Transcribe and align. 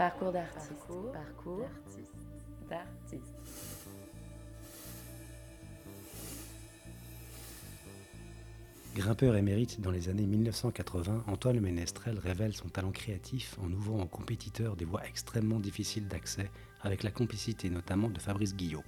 Parcours 0.00 0.32
d'artiste. 0.32 0.72
Parcours, 1.12 1.68
d'artiste. 2.70 3.34
Grimpeur 8.94 9.36
émérite 9.36 9.82
dans 9.82 9.90
les 9.90 10.08
années 10.08 10.24
1980, 10.24 11.24
Antoine 11.26 11.60
Ménestrel 11.60 12.18
révèle 12.18 12.54
son 12.54 12.70
talent 12.70 12.92
créatif 12.92 13.58
en 13.62 13.70
ouvrant 13.70 14.00
aux 14.00 14.06
compétiteurs 14.06 14.74
des 14.74 14.86
voies 14.86 15.06
extrêmement 15.06 15.60
difficiles 15.60 16.08
d'accès 16.08 16.50
avec 16.80 17.02
la 17.02 17.10
complicité 17.10 17.68
notamment 17.68 18.08
de 18.08 18.18
Fabrice 18.18 18.56
Guillot. 18.56 18.84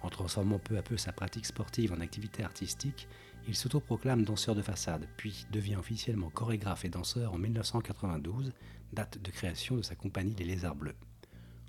En 0.00 0.08
transformant 0.08 0.58
peu 0.58 0.78
à 0.78 0.82
peu 0.82 0.96
sa 0.96 1.12
pratique 1.12 1.44
sportive 1.44 1.92
en 1.92 2.00
activité 2.00 2.42
artistique, 2.42 3.06
il 3.48 3.56
s'autoproclame 3.56 4.24
danseur 4.24 4.54
de 4.54 4.60
façade, 4.60 5.08
puis 5.16 5.46
devient 5.50 5.76
officiellement 5.76 6.28
chorégraphe 6.28 6.84
et 6.84 6.90
danseur 6.90 7.32
en 7.32 7.38
1992, 7.38 8.52
date 8.92 9.18
de 9.22 9.30
création 9.30 9.76
de 9.76 9.82
sa 9.82 9.94
compagnie 9.94 10.34
Les 10.38 10.44
Lézards 10.44 10.76
Bleus. 10.76 10.94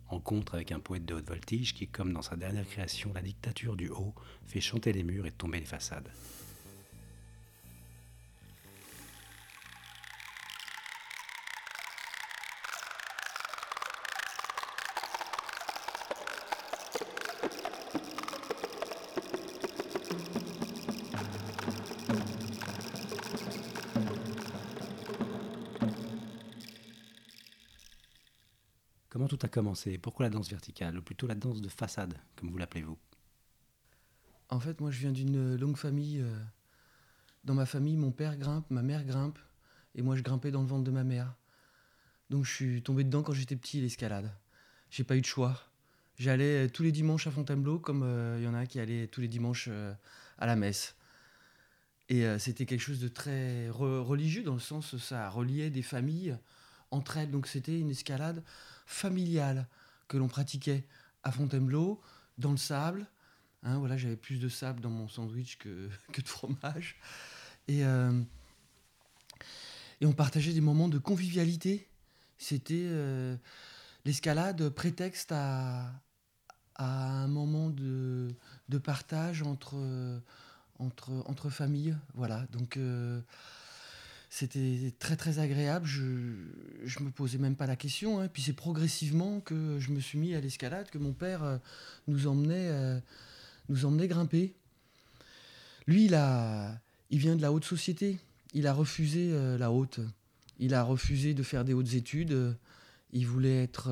En 0.10 0.20
contre 0.20 0.56
avec 0.56 0.74
un 0.74 0.82
poète 0.82 1.06
de 1.06 1.14
haute 1.14 1.28
voltige 1.28 1.74
qui, 1.74 1.88
comme 1.88 2.12
dans 2.12 2.22
sa 2.22 2.36
dernière 2.36 2.68
création 2.68 3.14
La 3.14 3.22
dictature 3.22 3.78
du 3.78 3.88
haut, 3.90 4.14
fait 4.46 4.60
chanter 4.60 4.92
les 4.92 5.04
murs 5.04 5.26
et 5.26 5.32
tomber 5.32 5.60
les 5.60 5.66
façades. 5.66 6.10
Pourquoi 30.02 30.26
la 30.26 30.30
danse 30.30 30.50
verticale 30.50 30.98
Ou 30.98 31.02
plutôt 31.02 31.28
la 31.28 31.36
danse 31.36 31.62
de 31.62 31.70
façade, 31.70 32.14
comme 32.36 32.50
vous 32.50 32.58
l'appelez 32.58 32.82
vous 32.82 32.98
En 34.50 34.60
fait, 34.60 34.80
moi 34.82 34.92
je 34.92 35.00
viens 35.00 35.12
d'une 35.12 35.56
longue 35.56 35.78
famille. 35.78 36.20
euh, 36.22 36.40
Dans 37.44 37.54
ma 37.54 37.66
famille, 37.66 37.98
mon 37.98 38.12
père 38.12 38.38
grimpe, 38.38 38.70
ma 38.70 38.82
mère 38.82 39.06
grimpe, 39.06 39.40
et 39.96 40.02
moi 40.02 40.16
je 40.16 40.22
grimpais 40.22 40.52
dans 40.52 40.62
le 40.62 40.68
ventre 40.68 40.84
de 40.84 40.92
ma 40.92 41.04
mère. 41.04 41.34
Donc 42.30 42.46
je 42.46 42.52
suis 42.54 42.82
tombé 42.84 43.04
dedans 43.04 43.24
quand 43.24 43.34
j'étais 43.34 43.56
petit, 43.56 43.82
l'escalade. 43.82 44.32
J'ai 44.92 45.04
pas 45.04 45.16
eu 45.16 45.22
de 45.22 45.26
choix. 45.26 45.60
J'allais 46.18 46.66
euh, 46.66 46.70
tous 46.70 46.84
les 46.84 46.92
dimanches 46.92 47.28
à 47.28 47.32
Fontainebleau, 47.32 47.80
comme 47.80 48.04
euh, 48.04 48.38
il 48.40 48.44
y 48.44 48.48
en 48.48 48.54
a 48.54 48.66
qui 48.66 48.80
allaient 48.80 49.08
tous 49.08 49.22
les 49.22 49.28
dimanches 49.30 49.68
euh, 49.70 49.94
à 50.38 50.46
la 50.46 50.56
messe. 50.56 50.96
Et 52.10 52.26
euh, 52.26 52.38
c'était 52.40 52.66
quelque 52.66 52.82
chose 52.82 53.00
de 53.00 53.08
très 53.08 53.70
re- 53.70 54.00
religieux, 54.00 54.44
dans 54.44 54.54
le 54.56 54.60
sens 54.60 54.98
ça 54.98 55.30
reliait 55.30 55.70
des 55.70 55.84
familles 55.84 56.38
entre 56.92 57.18
elles. 57.18 57.32
Donc 57.32 57.48
c'était 57.48 57.80
une 57.80 57.90
escalade 57.92 58.44
familiale 58.90 59.68
que 60.08 60.18
l'on 60.18 60.28
pratiquait 60.28 60.86
à 61.24 61.32
Fontainebleau, 61.32 62.02
dans 62.38 62.52
le 62.52 62.58
sable. 62.58 63.06
Hein, 63.64 63.78
voilà, 63.78 63.98
j'avais 63.98 64.16
plus 64.16 64.40
de 64.40 64.50
sable 64.50 64.82
dans 64.82 64.90
mon 64.90 65.08
sandwich 65.08 65.58
que, 65.58 65.90
de 66.18 66.28
fromage. 66.28 66.98
Et, 67.68 67.86
euh, 67.86 68.22
et 70.02 70.06
on 70.06 70.14
partageait 70.14 70.54
des 70.54 70.62
moments 70.62 70.90
de 70.90 70.98
convivialité. 70.98 71.88
C'était 72.38 72.88
euh, 72.88 73.38
l'escalade 74.06 74.70
prétexte 74.70 75.32
à, 75.32 75.92
un 76.78 77.28
moment 77.28 77.70
de, 77.70 78.34
partage 78.84 79.44
entre, 79.44 79.78
entre, 80.80 81.12
entre 81.28 81.50
familles. 81.50 81.96
Voilà, 82.16 82.48
donc 82.54 82.78
euh, 82.78 83.22
c'était 84.30 84.94
très 85.00 85.16
très 85.16 85.40
agréable. 85.40 85.86
Je, 85.88 86.04
je 86.86 87.00
me 87.02 87.10
posais 87.10 87.40
même 87.40 87.56
pas 87.56 87.66
la 87.66 87.76
question. 87.76 88.20
hein. 88.20 88.28
Puis 88.28 88.44
c'est 88.44 88.54
progressivement 88.54 89.40
que 89.42 89.80
je 89.80 89.92
me 89.92 90.00
suis 90.00 90.20
mis 90.20 90.36
à 90.36 90.40
l'escalade, 90.40 90.90
que 90.90 91.00
mon 91.00 91.14
père 91.14 91.44
euh, 91.44 91.58
nous 92.08 92.28
emmenait, 92.28 92.70
euh, 92.70 93.00
nous 93.70 93.86
emmenait 93.86 94.08
grimper. 94.08 94.54
Lui, 95.88 96.06
il, 96.06 96.14
a, 96.14 96.80
il 97.10 97.18
vient 97.18 97.36
de 97.36 97.42
la 97.42 97.52
haute 97.52 97.66
société. 97.66 98.20
Il 98.54 98.68
a 98.68 98.74
refusé 98.74 99.30
euh, 99.32 99.58
la 99.58 99.72
haute. 99.72 100.00
Il 100.60 100.76
a 100.76 100.84
refusé 100.84 101.34
de 101.34 101.42
faire 101.42 101.66
des 101.66 101.74
hautes 101.74 101.94
études. 101.94 102.56
Il 103.12 103.26
voulait 103.26 103.64
être 103.64 103.90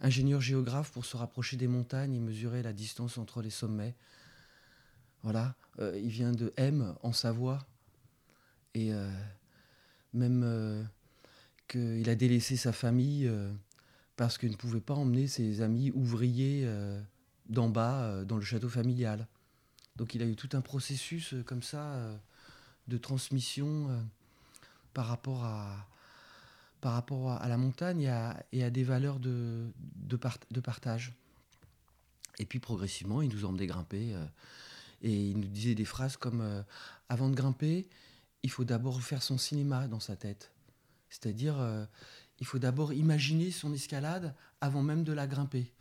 ingénieur 0.00 0.40
géographe 0.40 0.92
pour 0.92 1.04
se 1.04 1.16
rapprocher 1.16 1.56
des 1.58 1.66
montagnes 1.66 2.14
et 2.14 2.20
mesurer 2.20 2.62
la 2.62 2.72
distance 2.72 3.18
entre 3.18 3.42
les 3.42 3.50
sommets. 3.50 3.94
Voilà. 5.22 5.56
Il 5.80 6.08
vient 6.08 6.30
de 6.32 6.54
M, 6.56 6.94
en 7.02 7.12
Savoie. 7.12 7.66
Et 8.74 8.92
même 10.12 10.42
euh, 10.44 10.82
qu'il 11.66 12.08
a 12.08 12.14
délaissé 12.14 12.56
sa 12.56 12.72
famille 12.72 13.26
euh, 13.26 13.52
parce 14.16 14.38
qu'il 14.38 14.50
ne 14.50 14.56
pouvait 14.56 14.80
pas 14.80 14.94
emmener 14.94 15.26
ses 15.26 15.60
amis 15.60 15.90
ouvriers 15.90 16.62
euh, 16.64 17.00
d'en 17.48 17.68
bas 17.68 18.24
dans 18.24 18.36
le 18.36 18.42
château 18.42 18.68
familial. 18.68 19.26
Donc 19.96 20.14
il 20.14 20.22
a 20.22 20.26
eu 20.26 20.36
tout 20.36 20.50
un 20.52 20.60
processus 20.60 21.34
comme 21.46 21.62
ça 21.62 21.96
de 22.88 22.98
transmission 22.98 23.88
par 24.92 25.06
rapport 25.06 25.44
à, 25.44 25.88
par 26.80 26.92
rapport 26.92 27.32
à, 27.32 27.48
la 27.48 27.56
montagne 27.56 28.02
et 28.52 28.62
à, 28.62 28.70
des 28.70 28.84
valeurs 28.84 29.18
de, 29.18 29.66
de, 29.96 30.16
part- 30.16 30.38
de 30.50 30.60
partage. 30.60 31.14
Et 32.38 32.44
puis 32.44 32.60
progressivement, 32.60 33.22
il 33.22 33.30
nous 33.30 33.44
emmenait 33.44 33.66
grimper 33.66 34.14
et 35.02 35.30
il 35.30 35.38
nous 35.38 35.48
disait 35.48 35.74
des 35.74 35.86
phrases 35.86 36.16
comme 36.16 36.64
Avant 37.08 37.30
de 37.30 37.34
grimper, 37.34 37.88
il 38.42 38.50
faut 38.50 38.64
d'abord 38.64 39.02
faire 39.02 39.22
son 39.22 39.38
cinéma 39.38 39.88
dans 39.88 40.00
sa 40.00 40.16
tête. 40.16 40.52
C'est-à-dire, 41.10 41.58
euh, 41.58 41.84
il 42.40 42.46
faut 42.46 42.58
d'abord 42.58 42.92
imaginer 42.92 43.50
son 43.50 43.72
escalade 43.72 44.34
avant 44.60 44.82
même 44.82 45.04
de 45.04 45.12
la 45.12 45.26
grimper. 45.26 45.72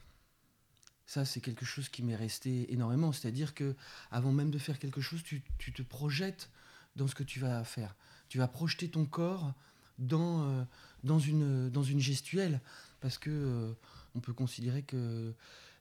Ça, 1.06 1.24
c'est 1.24 1.40
quelque 1.40 1.66
chose 1.66 1.90
qui 1.90 2.04
m'est 2.04 2.16
resté 2.16 2.72
énormément. 2.74 3.12
C'est-à-dire 3.12 3.54
que 3.54 3.76
avant 4.12 4.32
même 4.32 4.52
de 4.52 4.58
faire 4.58 4.80
quelque 4.80 5.02
chose, 5.02 5.24
tu, 5.24 5.42
te 5.42 5.82
projettes 5.82 6.50
dans 6.96 7.08
ce 7.08 7.16
que 7.16 7.24
tu 7.24 7.40
vas 7.40 7.64
faire. 7.64 7.96
Tu 8.28 8.38
vas 8.38 8.48
projeter 8.48 8.90
ton 8.90 9.06
corps 9.06 9.54
dans, 10.00 10.44
euh, 10.44 10.64
dans, 11.04 11.20
une, 11.20 11.70
dans 11.70 11.84
une 11.84 12.00
gestuelle. 12.00 12.60
Parce 13.00 13.18
que 13.18 13.30
euh, 13.30 13.74
on 14.16 14.20
peut 14.20 14.34
considérer 14.34 14.84
que 14.84 15.34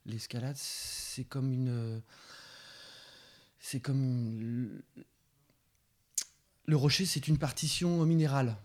l'escalade, 0.05 0.57
c'est 0.57 1.25
comme 1.25 1.53
une. 1.53 2.03
C'est 3.59 3.81
comme. 3.81 4.81
Le 6.67 6.77
rocher, 6.77 7.07
c'est 7.07 7.29
une 7.29 7.39
partition 7.39 8.05
minérale. 8.05 8.57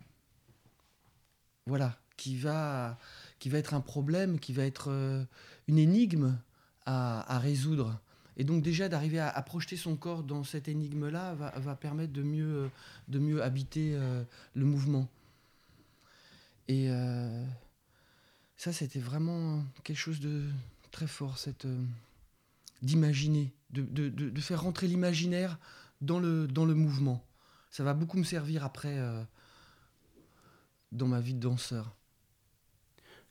Voilà, 1.67 1.97
qui 2.17 2.35
va, 2.35 2.97
être 3.45 3.73
un 3.73 3.81
problème, 3.81 4.39
qui 4.39 4.53
va 4.53 4.65
être 4.65 4.89
euh, 4.89 5.23
une 5.67 5.77
énigme 5.77 6.37
à, 6.85 7.39
résoudre. 7.39 7.99
Et 8.37 8.43
donc 8.43 8.63
déjà 8.63 8.89
d'arriver 8.89 9.19
à, 9.19 9.41
projeter 9.43 9.77
son 9.77 9.95
corps 9.95 10.23
dans 10.23 10.43
cette 10.43 10.67
énigme-là 10.67 11.35
va, 11.35 11.51
va 11.57 11.75
permettre 11.75 12.11
de 12.11 12.23
mieux, 12.23 13.41
habiter 13.41 13.93
euh, 13.93 14.23
le 14.55 14.65
mouvement. 14.65 15.07
Et 16.67 16.89
euh, 16.89 17.45
ça, 18.57 18.73
c'était 18.73 18.99
vraiment 18.99 19.63
quelque 19.83 19.97
chose 19.97 20.19
de 20.19 20.49
très 20.91 21.07
fort, 21.07 21.37
d'imaginer, 22.81 23.53
de, 23.69 24.41
faire 24.41 24.63
rentrer 24.63 24.87
l'imaginaire 24.87 25.59
dans 26.01 26.19
le 26.19 26.73
mouvement. 26.73 27.23
Ça 27.71 27.85
va 27.85 27.93
beaucoup 27.93 28.17
me 28.17 28.25
servir 28.25 28.65
après 28.65 28.97
euh, 28.97 29.23
dans 30.91 31.07
ma 31.07 31.21
vie 31.21 31.33
de 31.33 31.39
danseur. 31.39 31.95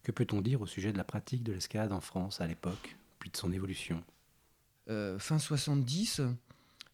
Que 0.03 0.13
peut-on 0.13 0.41
dire 0.41 0.63
au 0.63 0.67
sujet 0.67 0.93
de 0.93 0.97
la 0.97 1.05
pratique 1.05 1.43
de 1.43 1.53
l'escalade 1.53 1.93
en 1.93 2.01
France 2.01 2.41
à 2.41 2.47
l'époque, 2.47 2.97
puis 3.19 3.29
de 3.29 3.37
son 3.37 3.53
évolution? 3.53 4.03
Euh, 4.89 5.19
fin 5.19 5.39
70, 5.39 6.23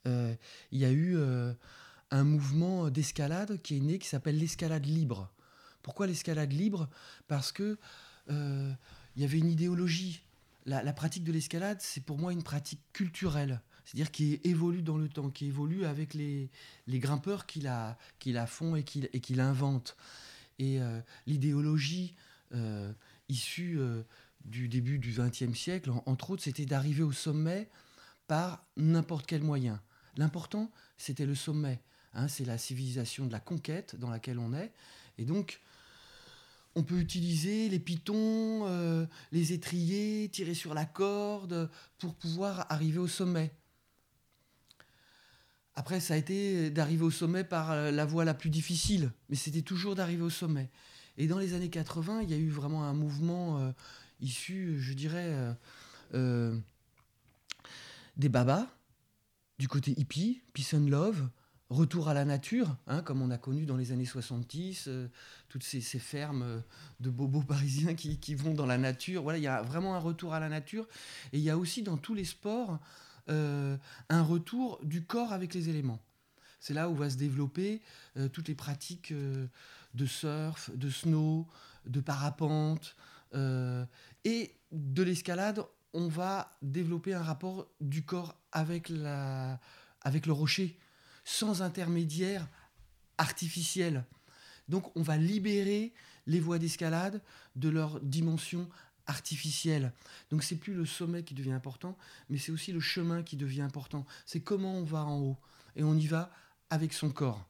euh, 0.06 0.34
il 0.72 0.80
y 0.80 0.84
a 0.84 0.90
eu 0.90 1.16
un 2.10 2.24
mouvement 2.24 2.90
d'escalade 2.90 3.62
qui 3.62 3.76
est 3.76 3.80
né 3.80 4.00
qui 4.00 4.08
s'appelle 4.08 4.38
l'escalade 4.38 4.84
libre. 4.84 5.30
Pourquoi 5.82 6.08
l'escalade 6.08 6.52
libre? 6.52 6.88
Parce 7.28 7.52
que 7.52 7.78
il 8.28 9.22
y 9.22 9.24
avait 9.24 9.38
une 9.38 9.50
idéologie. 9.50 10.20
La, 10.64 10.82
la 10.82 10.92
pratique 10.92 11.22
de 11.22 11.30
l'escalade, 11.30 11.78
c'est 11.80 12.02
pour 12.02 12.18
moi 12.18 12.32
une 12.32 12.42
pratique 12.42 12.80
culturelle, 12.92 13.62
c'est-à-dire 13.86 14.10
qui 14.10 14.40
évolue 14.44 14.82
dans 14.82 14.98
le 14.98 15.08
temps, 15.08 15.30
qui 15.30 15.46
évolue 15.46 15.86
avec 15.86 16.12
les, 16.12 16.50
les 16.86 16.98
grimpeurs 16.98 17.46
qui 17.46 17.60
la, 17.60 17.96
qui 18.18 18.32
la 18.32 18.46
font 18.46 18.76
et 18.76 18.82
qui, 18.84 19.08
et 19.14 19.20
qui 19.20 19.34
l'inventent. 19.34 19.96
Et 20.58 20.80
euh, 20.82 21.00
l'idéologie 21.26 22.14
euh, 22.54 22.92
issue 23.28 23.78
euh, 23.78 24.02
du 24.44 24.68
début 24.68 24.98
du 24.98 25.12
XXe 25.16 25.56
siècle, 25.58 25.90
en- 25.90 26.02
entre 26.06 26.30
autres, 26.30 26.42
c'était 26.42 26.66
d'arriver 26.66 27.02
au 27.02 27.12
sommet 27.12 27.68
par 28.26 28.64
n'importe 28.76 29.24
quel 29.26 29.42
moyen. 29.42 29.80
L'important, 30.16 30.70
c'était 30.98 31.26
le 31.26 31.34
sommet. 31.34 31.80
hein, 32.14 32.26
c'est 32.28 32.44
la 32.44 32.58
civilisation 32.58 33.26
de 33.26 33.32
la 33.32 33.40
conquête 33.40 33.96
dans 33.96 34.10
laquelle 34.10 34.38
on 34.38 34.52
est. 34.52 34.72
Et 35.18 35.24
donc, 35.24 35.60
on 36.74 36.82
peut 36.82 36.98
utiliser 36.98 37.68
les 37.68 37.78
pitons, 37.78 38.66
les 39.32 39.52
étriers, 39.52 40.28
tirer 40.30 40.54
sur 40.54 40.74
la 40.74 40.84
corde 40.84 41.70
pour 41.98 42.14
pouvoir 42.14 42.66
arriver 42.70 42.98
au 42.98 43.08
sommet. 43.08 43.50
Après, 45.76 46.00
ça 46.00 46.14
a 46.14 46.16
été 46.16 46.70
d'arriver 46.70 47.04
au 47.04 47.10
sommet 47.10 47.44
par 47.44 47.70
euh, 47.70 47.90
la 47.90 48.06
voie 48.06 48.24
la 48.24 48.34
plus 48.34 48.50
difficile, 48.50 49.12
mais 49.28 49.36
c'était 49.36 49.62
toujours 49.62 49.94
d'arriver 49.94 50.22
au 50.22 50.30
sommet. 50.30 50.70
Et 51.18 51.26
dans 51.26 51.38
les 51.38 51.54
années 51.54 51.70
80, 51.70 52.22
il 52.22 52.30
y 52.30 52.34
a 52.34 52.38
eu 52.38 52.48
vraiment 52.48 52.84
un 52.84 52.92
mouvement 52.92 53.58
euh, 53.58 53.70
issu, 54.20 54.76
je 54.80 54.94
dirais, 54.94 55.54
euh, 56.14 56.58
des 58.16 58.28
babas, 58.28 58.66
du 59.58 59.68
côté 59.68 59.94
hippie, 59.96 60.42
peace 60.52 60.74
and 60.74 60.88
love, 60.88 61.28
retour 61.70 62.08
à 62.08 62.14
la 62.14 62.24
nature, 62.24 62.76
hein, 62.86 63.02
comme 63.02 63.22
on 63.22 63.30
a 63.30 63.38
connu 63.38 63.66
dans 63.66 63.76
les 63.76 63.92
années 63.92 64.04
70, 64.04 64.84
euh, 64.86 65.08
toutes 65.48 65.64
ces, 65.64 65.80
fermes 65.80 66.62
de 67.00 67.10
bobos 67.10 67.42
parisiens 67.48 67.94
qui, 67.94 68.18
qui 68.18 68.34
vont 68.34 68.54
dans 68.54 68.66
la 68.66 68.78
nature. 68.78 69.22
Voilà, 69.22 69.38
il 69.38 69.44
y 69.44 69.48
a 69.48 69.62
vraiment 69.62 69.94
un 69.94 69.98
retour 69.98 70.34
à 70.34 70.40
la 70.40 70.48
nature. 70.48 70.86
Et 71.32 71.38
il 71.38 71.44
y 71.44 71.50
a 71.50 71.58
aussi 71.58 71.82
dans 71.82 71.96
tous 71.96 72.14
les 72.14 72.24
sports 72.24 72.78
euh, 73.28 73.76
un 74.08 74.22
retour 74.22 74.78
du 74.82 75.04
corps 75.04 75.32
avec 75.32 75.54
les 75.54 75.68
éléments. 75.68 76.00
C'est 76.60 76.74
là 76.74 76.88
où 76.88 76.94
va 76.94 77.10
se 77.10 77.16
développer 77.16 77.82
euh, 78.16 78.28
toutes 78.28 78.48
les 78.48 78.54
pratiques 78.54 79.12
euh, 79.12 79.46
de 79.94 80.06
surf, 80.06 80.70
de 80.74 80.90
snow, 80.90 81.46
de 81.86 82.00
parapente 82.00 82.96
et 84.24 84.54
de 84.72 85.02
l'escalade. 85.02 85.62
On 85.92 86.08
va 86.08 86.50
développer 86.62 87.12
un 87.12 87.22
rapport 87.22 87.68
du 87.82 88.02
corps 88.02 88.34
avec, 88.50 88.88
la, 88.88 89.60
avec 90.00 90.24
le 90.24 90.32
rocher, 90.32 90.78
sans 91.24 91.60
intermédiaire 91.60 92.48
artificiel. 93.18 94.04
Donc 94.68 94.96
on 94.96 95.02
va 95.02 95.18
libérer 95.18 95.92
les 96.26 96.40
voies 96.40 96.58
d'escalade 96.58 97.20
de 97.56 97.68
leur 97.68 98.00
dimension 98.00 98.68
artificielle. 99.06 99.92
Donc 100.30 100.42
c'est 100.42 100.56
plus 100.56 100.74
le 100.74 100.86
sommet 100.86 101.22
qui 101.22 101.34
devient 101.34 101.52
important, 101.52 101.96
mais 102.28 102.38
c'est 102.38 102.52
aussi 102.52 102.72
le 102.72 102.80
chemin 102.80 103.22
qui 103.22 103.36
devient 103.36 103.62
important. 103.62 104.06
C'est 104.24 104.40
comment 104.40 104.74
on 104.74 104.84
va 104.84 105.04
en 105.04 105.18
haut. 105.18 105.36
Et 105.76 105.82
on 105.82 105.94
y 105.94 106.06
va 106.06 106.30
avec 106.70 106.92
son 106.92 107.10
corps, 107.10 107.46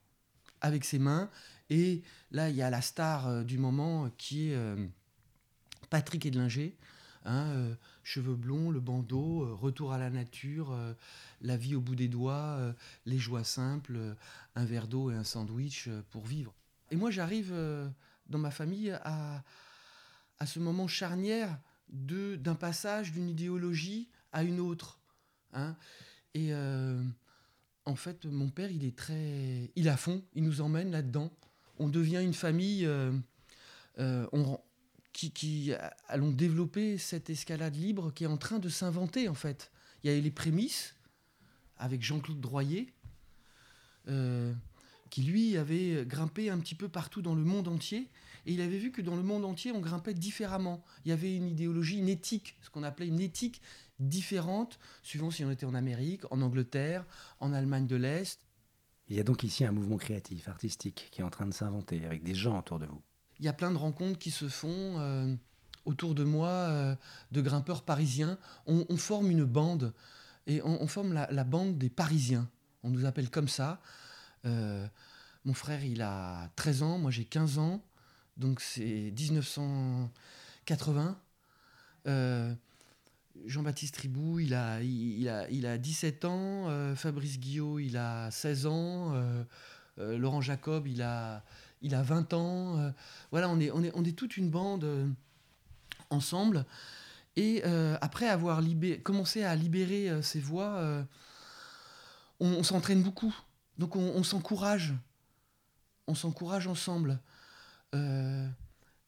avec 0.60 0.84
ses 0.84 0.98
mains. 0.98 1.30
Et 1.70 2.02
là, 2.30 2.50
il 2.50 2.56
y 2.56 2.62
a 2.62 2.70
la 2.70 2.82
star 2.82 3.26
euh, 3.26 3.42
du 3.42 3.58
moment 3.58 4.10
qui 4.18 4.50
est 4.50 4.54
euh, 4.54 4.86
Patrick 5.90 6.26
Edlinger. 6.26 6.76
hein, 7.24 7.46
euh, 7.48 7.74
cheveux 8.04 8.36
blonds, 8.36 8.70
le 8.70 8.80
bandeau, 8.80 9.56
retour 9.56 9.92
à 9.92 9.98
la 9.98 10.10
nature, 10.10 10.76
la 11.40 11.56
vie 11.56 11.74
au 11.74 11.80
bout 11.80 11.96
des 11.96 12.06
doigts, 12.06 12.56
les 13.04 13.18
joies 13.18 13.42
simples, 13.42 13.98
un 14.54 14.64
verre 14.64 14.86
d'eau 14.86 15.10
et 15.10 15.14
un 15.16 15.24
sandwich 15.24 15.88
pour 16.10 16.24
vivre. 16.24 16.54
Et 16.92 16.96
moi, 16.96 17.10
j'arrive 17.10 17.52
dans 18.28 18.38
ma 18.38 18.52
famille 18.52 18.92
à, 19.02 19.42
à 20.38 20.46
ce 20.46 20.58
moment 20.58 20.86
charnière 20.86 21.58
de- 21.88 22.36
d'un 22.36 22.54
passage 22.54 23.12
d'une 23.12 23.28
idéologie 23.28 24.08
à 24.32 24.42
une 24.42 24.60
autre. 24.60 24.98
hein. 25.52 25.76
Et 26.34 26.52
euh, 26.52 27.02
en 27.84 27.94
fait, 27.96 28.26
mon 28.26 28.50
père, 28.50 28.70
il 28.70 28.84
est 28.84 28.96
très. 28.96 29.70
Il 29.76 29.88
à 29.88 29.96
fond, 29.96 30.22
il 30.34 30.42
nous 30.44 30.60
emmène 30.60 30.90
là-dedans. 30.90 31.30
On 31.78 31.88
devient 31.88 32.20
une 32.22 32.34
famille 32.34 32.84
euh, 32.84 33.12
euh, 33.98 34.26
on- 34.32 34.60
qui, 35.12 35.30
qui 35.30 35.72
allons 36.08 36.30
développer 36.30 36.98
cette 36.98 37.30
escalade 37.30 37.74
libre 37.76 38.12
qui 38.12 38.24
est 38.24 38.26
en 38.26 38.36
train 38.36 38.58
de 38.58 38.68
s'inventer, 38.68 39.28
en 39.30 39.34
fait. 39.34 39.70
Il 40.04 40.10
y 40.10 40.14
a 40.14 40.20
les 40.20 40.30
prémices 40.30 40.94
avec 41.78 42.02
Jean-Claude 42.02 42.40
Droyer, 42.40 42.92
qui 45.16 45.22
lui 45.22 45.56
avait 45.56 46.04
grimpé 46.04 46.50
un 46.50 46.58
petit 46.58 46.74
peu 46.74 46.90
partout 46.90 47.22
dans 47.22 47.34
le 47.34 47.42
monde 47.42 47.68
entier. 47.68 48.10
Et 48.44 48.52
il 48.52 48.60
avait 48.60 48.76
vu 48.76 48.92
que 48.92 49.00
dans 49.00 49.16
le 49.16 49.22
monde 49.22 49.46
entier, 49.46 49.72
on 49.72 49.80
grimpait 49.80 50.12
différemment. 50.12 50.84
Il 51.06 51.08
y 51.08 51.12
avait 51.12 51.34
une 51.34 51.48
idéologie, 51.48 51.96
une 51.96 52.10
éthique, 52.10 52.58
ce 52.60 52.68
qu'on 52.68 52.82
appelait 52.82 53.06
une 53.06 53.20
éthique 53.20 53.62
différente, 53.98 54.78
suivant 55.02 55.30
si 55.30 55.42
on 55.42 55.50
était 55.50 55.64
en 55.64 55.74
Amérique, 55.74 56.30
en 56.30 56.42
Angleterre, 56.42 57.06
en 57.40 57.54
Allemagne 57.54 57.86
de 57.86 57.96
l'Est. 57.96 58.40
Il 59.08 59.16
y 59.16 59.18
a 59.18 59.22
donc 59.22 59.42
ici 59.42 59.64
un 59.64 59.72
mouvement 59.72 59.96
créatif, 59.96 60.48
artistique, 60.48 61.08
qui 61.10 61.22
est 61.22 61.24
en 61.24 61.30
train 61.30 61.46
de 61.46 61.54
s'inventer, 61.54 62.04
avec 62.04 62.22
des 62.22 62.34
gens 62.34 62.58
autour 62.58 62.78
de 62.78 62.84
vous. 62.84 63.00
Il 63.38 63.46
y 63.46 63.48
a 63.48 63.54
plein 63.54 63.70
de 63.70 63.78
rencontres 63.78 64.18
qui 64.18 64.30
se 64.30 64.48
font 64.48 64.68
euh, 64.98 65.34
autour 65.86 66.14
de 66.14 66.24
moi, 66.24 66.50
euh, 66.50 66.94
de 67.32 67.40
grimpeurs 67.40 67.84
parisiens. 67.84 68.36
On, 68.66 68.84
on 68.90 68.98
forme 68.98 69.30
une 69.30 69.44
bande, 69.44 69.94
et 70.46 70.60
on, 70.60 70.82
on 70.82 70.86
forme 70.86 71.14
la, 71.14 71.26
la 71.32 71.44
bande 71.44 71.78
des 71.78 71.88
Parisiens. 71.88 72.50
On 72.82 72.90
nous 72.90 73.06
appelle 73.06 73.30
comme 73.30 73.48
ça. 73.48 73.80
Euh, 74.46 74.86
mon 75.44 75.52
frère, 75.54 75.84
il 75.84 76.02
a 76.02 76.50
13 76.56 76.82
ans, 76.82 76.98
moi 76.98 77.10
j'ai 77.10 77.24
15 77.24 77.58
ans, 77.58 77.82
donc 78.36 78.60
c'est 78.60 79.10
1980. 79.18 81.18
Euh, 82.06 82.54
Jean-Baptiste 83.46 83.96
Ribou, 83.96 84.38
il 84.40 84.52
a, 84.54 84.82
il, 84.82 85.20
il 85.20 85.28
a, 85.28 85.50
il 85.50 85.66
a 85.66 85.76
17 85.78 86.24
ans. 86.24 86.68
Euh, 86.68 86.96
Fabrice 86.96 87.38
Guillot, 87.38 87.78
il 87.80 87.96
a 87.96 88.30
16 88.30 88.66
ans. 88.66 89.14
Laurent 89.98 90.42
Jacob, 90.42 90.86
il 90.86 91.00
a, 91.02 91.42
il 91.82 91.94
a 91.94 92.02
20 92.02 92.32
ans. 92.34 92.92
Voilà, 93.30 93.48
on 93.48 93.58
est, 93.60 93.70
on, 93.70 94.02
toute 94.12 94.36
une 94.36 94.50
bande 94.50 95.14
ensemble. 96.10 96.66
Et 97.36 97.62
après 98.00 98.28
avoir 98.28 98.60
commencé 99.02 99.42
à 99.42 99.54
libérer 99.54 100.22
ces 100.22 100.40
voix, 100.40 101.06
on 102.40 102.62
s'entraîne 102.62 103.02
beaucoup. 103.02 103.34
Donc 103.78 103.96
on, 103.96 104.22
s'encourage. 104.22 104.94
On 106.06 106.14
s'encourage 106.14 106.66
ensemble. 106.66 107.20
Euh, 107.94 108.48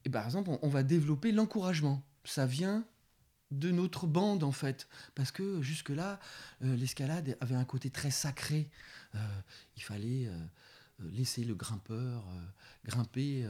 et 0.04 0.10
par 0.10 0.24
exemple, 0.24 0.50
on, 0.62 0.68
va 0.68 0.82
développer 0.82 1.32
l'encouragement. 1.32 2.02
Ça 2.24 2.46
vient 2.46 2.84
de 3.50 3.70
notre 3.70 4.06
bande 4.06 4.44
en 4.44 4.52
fait. 4.52 4.88
Parce 5.14 5.30
que 5.30 5.62
jusque-là, 5.62 6.20
euh, 6.62 6.76
l'escalade 6.76 7.36
avait 7.40 7.54
un 7.54 7.64
côté 7.64 7.90
très 7.90 8.10
sacré. 8.10 8.70
Euh, 9.14 9.40
il 9.76 9.82
fallait 9.82 10.30
laisser 11.12 11.44
le 11.44 11.54
grimpeur 11.54 12.24
grimper 12.84 13.48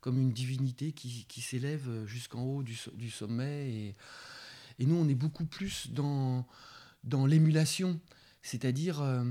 comme 0.00 0.20
une 0.20 0.32
divinité 0.32 0.92
qui, 0.92 1.40
s'élève 1.40 2.04
jusqu'en 2.04 2.42
haut 2.42 2.62
du, 2.62 2.74
so- 2.74 2.92
du 2.92 3.10
sommet. 3.10 3.94
Et, 4.78 4.86
nous, 4.86 4.96
on 4.96 5.08
est 5.08 5.14
beaucoup 5.14 5.46
plus 5.46 5.90
dans, 5.90 6.46
dans 7.04 7.26
l'émulation. 7.26 8.00
C'est-à-dire, 8.44 9.00
euh, 9.00 9.24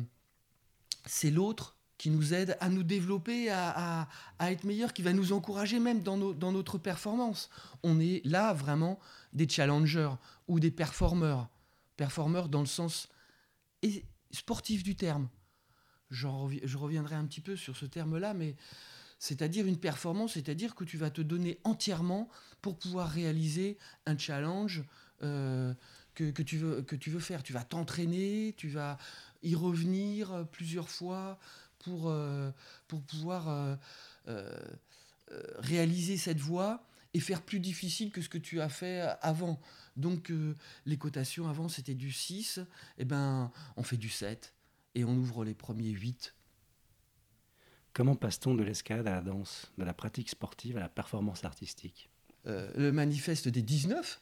c'est 1.06 1.32
l'autre 1.32 1.76
qui 1.98 2.10
nous 2.10 2.34
aide 2.34 2.58
à 2.60 2.70
nous 2.70 2.84
développer, 2.84 3.50
à, 3.50 4.10
être 4.42 4.66
meilleur, 4.66 4.94
qui 4.94 5.02
va 5.02 5.14
nous 5.14 5.32
encourager 5.32 5.80
même 5.80 6.02
dans, 6.02 6.18
notre 6.18 6.78
performance. 6.78 7.50
On 7.82 8.00
est 8.00 8.22
là 8.26 8.54
vraiment 8.54 9.00
des 9.32 9.48
challengers 9.48 10.12
ou 10.48 10.60
des 10.60 10.72
performeurs. 10.72 11.48
Performeurs 11.96 12.50
dans 12.50 12.60
le 12.60 12.66
sens 12.66 13.08
sportif 14.32 14.84
du 14.84 14.96
terme. 14.96 15.30
Je 16.10 16.28
reviendrai 16.28 17.16
un 17.16 17.26
petit 17.26 17.42
peu 17.42 17.56
sur 17.56 17.78
ce 17.78 17.86
terme-là, 17.86 18.34
mais 18.34 18.56
c'est-à-dire 19.18 19.66
une 19.66 19.80
performance, 19.80 20.34
c'est-à-dire 20.34 20.76
que 20.76 20.84
tu 20.84 20.98
vas 20.98 21.10
te 21.10 21.22
donner 21.22 21.60
entièrement 21.64 22.28
pour 22.62 22.78
pouvoir 22.78 23.10
réaliser 23.10 23.78
un 24.06 24.18
challenge 24.18 24.84
euh, 25.22 25.74
que, 26.16 26.32
que 26.32 26.44
que 26.82 26.96
tu 26.98 27.10
veux 27.10 27.20
faire. 27.20 27.44
Tu 27.44 27.54
vas 27.54 27.64
t'entraîner, 27.64 28.54
tu 28.58 28.68
vas 28.68 28.98
y 29.44 29.56
revenir 29.56 30.32
euh, 30.32 30.44
plusieurs 30.44 30.90
fois 30.90 31.38
pour, 31.80 32.10
euh, 32.10 32.50
pour 32.88 33.02
pouvoir 33.04 33.78
euh, 34.28 34.58
réaliser 35.58 36.18
cette 36.18 36.40
voie 36.40 36.86
et 37.14 37.20
faire 37.20 37.42
plus 37.42 37.60
difficile 37.60 38.12
que 38.12 38.22
ce 38.22 38.30
que 38.30 38.38
tu 38.38 38.62
as 38.62 38.70
fait 38.70 39.02
avant. 39.22 39.60
Donc 39.98 40.32
les 40.86 40.98
cotations 40.98 41.48
avant 41.48 41.70
c'était 41.70 41.94
du 41.94 42.12
6, 42.12 42.60
et 42.98 43.06
ben 43.06 43.52
on 43.76 43.84
fait 43.84 43.98
du 43.98 44.10
7 44.10 44.54
et 44.96 45.04
on 45.04 45.16
ouvre 45.16 45.46
les 45.46 45.54
premiers 45.54 45.90
8. 45.90 46.34
Comment 47.92 48.16
passe-t-on 48.16 48.56
de 48.56 48.64
l'escalade 48.64 49.08
à 49.08 49.16
la 49.16 49.22
danse, 49.22 49.72
de 49.78 49.84
la 49.84 49.94
pratique 49.94 50.30
sportive 50.30 50.78
à 50.78 50.80
la 50.80 50.90
performance 50.90 51.44
artistique? 51.44 52.10
Le 52.46 52.92
manifeste 52.92 53.48
des 53.48 53.62
19, 53.62 54.20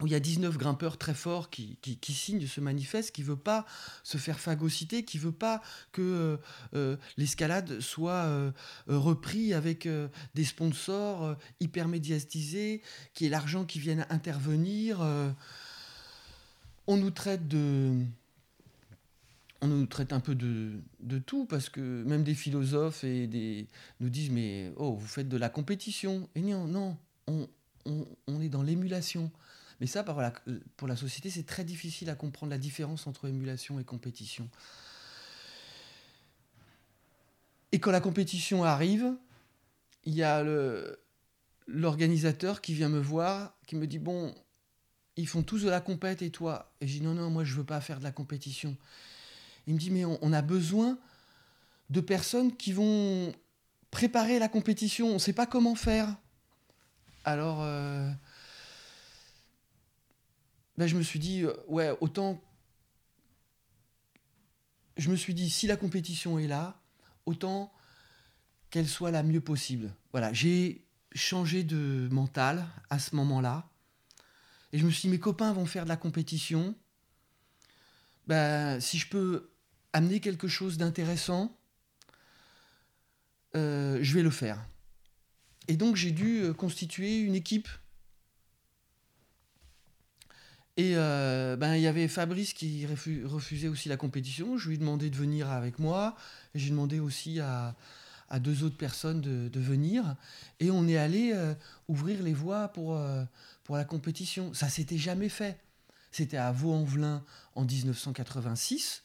où 0.00 0.06
il 0.06 0.12
y 0.12 0.14
a 0.14 0.20
19 0.20 0.58
grimpeurs 0.58 0.98
très 0.98 1.14
forts 1.14 1.48
qui, 1.48 1.78
qui, 1.80 1.96
qui 1.96 2.12
signent 2.12 2.46
ce 2.46 2.60
manifeste, 2.60 3.12
qui 3.12 3.22
ne 3.22 3.28
veut 3.28 3.36
pas 3.36 3.64
se 4.02 4.18
faire 4.18 4.38
phagocyter, 4.38 5.04
qui 5.04 5.16
ne 5.16 5.22
veut 5.22 5.32
pas 5.32 5.62
que 5.92 6.02
euh, 6.02 6.36
euh, 6.74 6.96
l'escalade 7.16 7.80
soit 7.80 8.12
euh, 8.12 8.52
euh, 8.90 8.98
repris 8.98 9.54
avec 9.54 9.88
des 10.34 10.44
sponsors 10.44 11.36
hyper 11.60 11.88
médiatisés, 11.88 12.82
qui 13.14 13.26
est 13.26 13.28
l'argent 13.28 13.64
qui 13.64 13.78
vienne 13.78 14.06
intervenir. 14.10 15.00
on 16.86 16.96
nous 16.96 17.10
traite 17.10 17.48
de... 17.48 17.94
On 19.62 19.68
nous 19.68 19.86
traite 19.86 20.12
un 20.12 20.20
peu 20.20 20.34
de, 20.34 20.72
de 21.00 21.18
tout 21.18 21.46
parce 21.46 21.70
que 21.70 22.04
même 22.04 22.22
des 22.22 22.34
philosophes 22.34 23.04
et 23.04 23.26
des, 23.26 23.66
nous 24.00 24.10
disent 24.10 24.30
mais 24.30 24.70
oh 24.76 24.96
vous 24.96 25.06
faites 25.06 25.30
de 25.30 25.36
la 25.38 25.48
compétition 25.48 26.28
et 26.34 26.42
non 26.42 26.66
non 26.66 26.98
on, 27.26 27.48
on, 27.86 28.06
on 28.26 28.40
est 28.42 28.50
dans 28.50 28.62
l'émulation 28.62 29.32
mais 29.80 29.86
ça 29.86 30.04
pour 30.04 30.88
la 30.88 30.96
société 30.96 31.30
c'est 31.30 31.46
très 31.46 31.64
difficile 31.64 32.10
à 32.10 32.14
comprendre 32.14 32.50
la 32.50 32.58
différence 32.58 33.06
entre 33.06 33.28
émulation 33.28 33.78
et 33.78 33.84
compétition. 33.84 34.48
Et 37.72 37.80
quand 37.80 37.90
la 37.90 38.00
compétition 38.00 38.64
arrive 38.64 39.12
il 40.04 40.14
y 40.14 40.22
a 40.22 40.44
l'organisateur 41.66 42.60
qui 42.60 42.74
vient 42.74 42.88
me 42.88 43.00
voir 43.00 43.54
qui 43.66 43.76
me 43.76 43.86
dit 43.86 43.98
bon 43.98 44.34
ils 45.16 45.28
font 45.28 45.42
tous 45.42 45.62
de 45.62 45.70
la 45.70 45.80
compète 45.80 46.20
et 46.22 46.30
toi? 46.30 46.72
Et 46.80 46.86
je 46.86 46.98
dis 46.98 47.00
non 47.02 47.14
non 47.14 47.30
moi 47.30 47.44
je 47.44 47.54
veux 47.54 47.64
pas 47.64 47.80
faire 47.80 47.98
de 47.98 48.04
la 48.04 48.12
compétition. 48.12 48.76
Il 49.66 49.74
me 49.74 49.78
dit 49.78 49.90
mais 49.90 50.04
on, 50.04 50.18
on 50.22 50.32
a 50.32 50.42
besoin 50.42 50.98
de 51.90 52.00
personnes 52.00 52.56
qui 52.56 52.72
vont 52.72 53.32
préparer 53.90 54.38
la 54.38 54.48
compétition, 54.48 55.08
on 55.08 55.14
ne 55.14 55.18
sait 55.18 55.32
pas 55.32 55.46
comment 55.46 55.74
faire. 55.74 56.14
Alors, 57.24 57.62
euh, 57.62 58.10
ben, 60.78 60.86
je 60.86 60.96
me 60.96 61.02
suis 61.02 61.18
dit, 61.18 61.42
euh, 61.42 61.52
ouais, 61.68 61.96
autant. 62.00 62.42
Je 64.96 65.10
me 65.10 65.16
suis 65.16 65.34
dit, 65.34 65.50
si 65.50 65.66
la 65.66 65.76
compétition 65.76 66.38
est 66.38 66.46
là, 66.46 66.80
autant 67.26 67.72
qu'elle 68.70 68.88
soit 68.88 69.10
la 69.10 69.22
mieux 69.22 69.40
possible. 69.40 69.94
Voilà, 70.12 70.32
j'ai 70.32 70.86
changé 71.14 71.64
de 71.64 72.08
mental 72.10 72.66
à 72.90 72.98
ce 72.98 73.14
moment-là. 73.16 73.70
Et 74.72 74.78
je 74.78 74.84
me 74.84 74.90
suis 74.90 75.02
dit, 75.02 75.08
mes 75.08 75.20
copains 75.20 75.52
vont 75.52 75.66
faire 75.66 75.84
de 75.84 75.88
la 75.88 75.96
compétition. 75.96 76.74
Ben, 78.26 78.80
si 78.80 78.98
je 78.98 79.08
peux 79.08 79.50
amener 79.92 80.20
quelque 80.20 80.48
chose 80.48 80.76
d'intéressant, 80.76 81.56
euh, 83.54 83.98
je 84.02 84.14
vais 84.14 84.22
le 84.22 84.30
faire. 84.30 84.68
Et 85.68 85.76
donc 85.76 85.96
j'ai 85.96 86.10
dû 86.10 86.42
euh, 86.42 86.52
constituer 86.52 87.20
une 87.20 87.34
équipe. 87.34 87.68
Et 90.76 90.92
euh, 90.96 91.56
ben, 91.56 91.74
il 91.74 91.82
y 91.82 91.86
avait 91.86 92.06
Fabrice 92.06 92.52
qui 92.52 92.86
refusait 92.86 93.68
aussi 93.68 93.88
la 93.88 93.96
compétition. 93.96 94.58
Je 94.58 94.68
lui 94.68 94.74
ai 94.74 94.78
demandé 94.78 95.08
de 95.08 95.16
venir 95.16 95.50
avec 95.50 95.78
moi. 95.78 96.16
J'ai 96.54 96.70
demandé 96.70 97.00
aussi 97.00 97.40
à, 97.40 97.74
deux 98.40 98.62
autres 98.64 98.76
personnes 98.76 99.20
de, 99.20 99.60
venir. 99.60 100.16
Et 100.60 100.70
on 100.70 100.86
est 100.86 100.98
allé 100.98 101.34
ouvrir 101.88 102.22
les 102.22 102.34
voies 102.34 102.68
pour, 102.68 103.00
pour 103.64 103.76
la 103.76 103.84
compétition. 103.84 104.52
Ça 104.52 104.68
s'était 104.68 104.98
jamais 104.98 105.30
fait. 105.30 105.58
C'était 106.12 106.36
à 106.36 106.52
Vaux-en-Velin 106.52 107.24
en 107.54 107.64
1986 107.64 109.02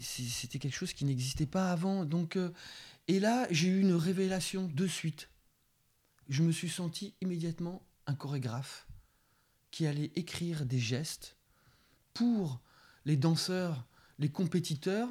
c'était 0.00 0.58
quelque 0.58 0.74
chose 0.74 0.92
qui 0.92 1.04
n'existait 1.04 1.46
pas 1.46 1.70
avant. 1.70 2.04
Donc, 2.04 2.36
euh, 2.36 2.50
et 3.08 3.20
là, 3.20 3.46
j'ai 3.50 3.68
eu 3.68 3.80
une 3.80 3.94
révélation 3.94 4.68
de 4.68 4.86
suite. 4.86 5.28
Je 6.28 6.42
me 6.42 6.52
suis 6.52 6.68
senti 6.68 7.14
immédiatement 7.20 7.82
un 8.06 8.14
chorégraphe 8.14 8.86
qui 9.70 9.86
allait 9.86 10.10
écrire 10.16 10.66
des 10.66 10.78
gestes 10.78 11.36
pour 12.14 12.60
les 13.04 13.16
danseurs, 13.16 13.86
les 14.18 14.28
compétiteurs 14.28 15.08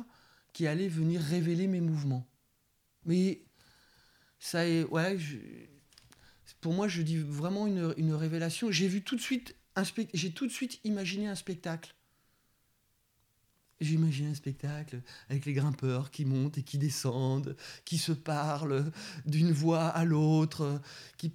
qui 0.54 0.68
allaient 0.68 0.88
venir 0.88 1.22
révéler 1.22 1.68
mes 1.68 1.82
mouvements. 1.82 2.28
Mais 3.06 3.42
ça 4.40 4.68
est, 4.68 4.84
ouais, 4.86 5.18
pour 6.62 6.74
moi, 6.74 6.88
je 6.88 7.02
dis 7.02 7.18
vraiment 7.18 7.68
une, 7.68 7.94
une 7.98 8.14
révélation. 8.14 8.72
J'ai 8.72 8.88
vu 8.88 9.02
tout 9.02 9.16
de 9.16 9.22
suite, 9.22 9.56
j'ai 10.14 10.32
tout 10.32 10.46
de 10.46 10.52
suite 10.52 10.80
imaginé 10.84 11.28
un 11.28 11.36
spectacle 11.36 11.96
J'imagine 13.82 14.28
un 14.28 14.36
spectacle 14.36 15.02
avec 15.30 15.46
les 15.46 15.54
grimpeurs 15.54 16.12
qui 16.12 16.26
montent 16.26 16.58
et 16.58 16.64
qui 16.64 16.78
descendent, 16.78 17.56
qui 17.86 17.98
se 17.98 18.12
parlent 18.12 18.92
d'une 19.26 19.54
voix 19.54 19.88
à 19.88 20.04
l'autre. 20.04 20.82
Qui... 21.18 21.32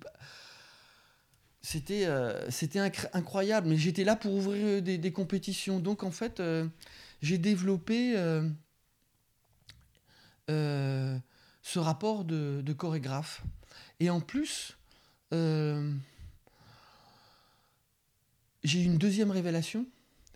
C'était, 1.64 2.04
euh, 2.04 2.50
incroyable, 3.14 3.68
mais 3.68 3.78
j'étais 3.78 4.04
là 4.04 4.16
pour 4.16 4.34
ouvrir 4.34 4.82
des, 4.82 5.12
compétitions. 5.12 5.80
Donc 5.80 6.02
en 6.02 6.10
fait, 6.10 6.38
euh, 6.38 6.68
j'ai 7.22 7.38
développé 7.38 8.18
euh, 10.50 11.18
ce 11.62 11.78
rapport 11.78 12.26
de, 12.26 12.60
de, 12.62 12.72
chorégraphe. 12.74 13.42
Et 13.98 14.10
en 14.10 14.20
plus, 14.20 14.76
j'ai 15.32 15.88
eu 18.82 18.84
une 18.84 18.98
deuxième 18.98 19.30
révélation. 19.30 19.86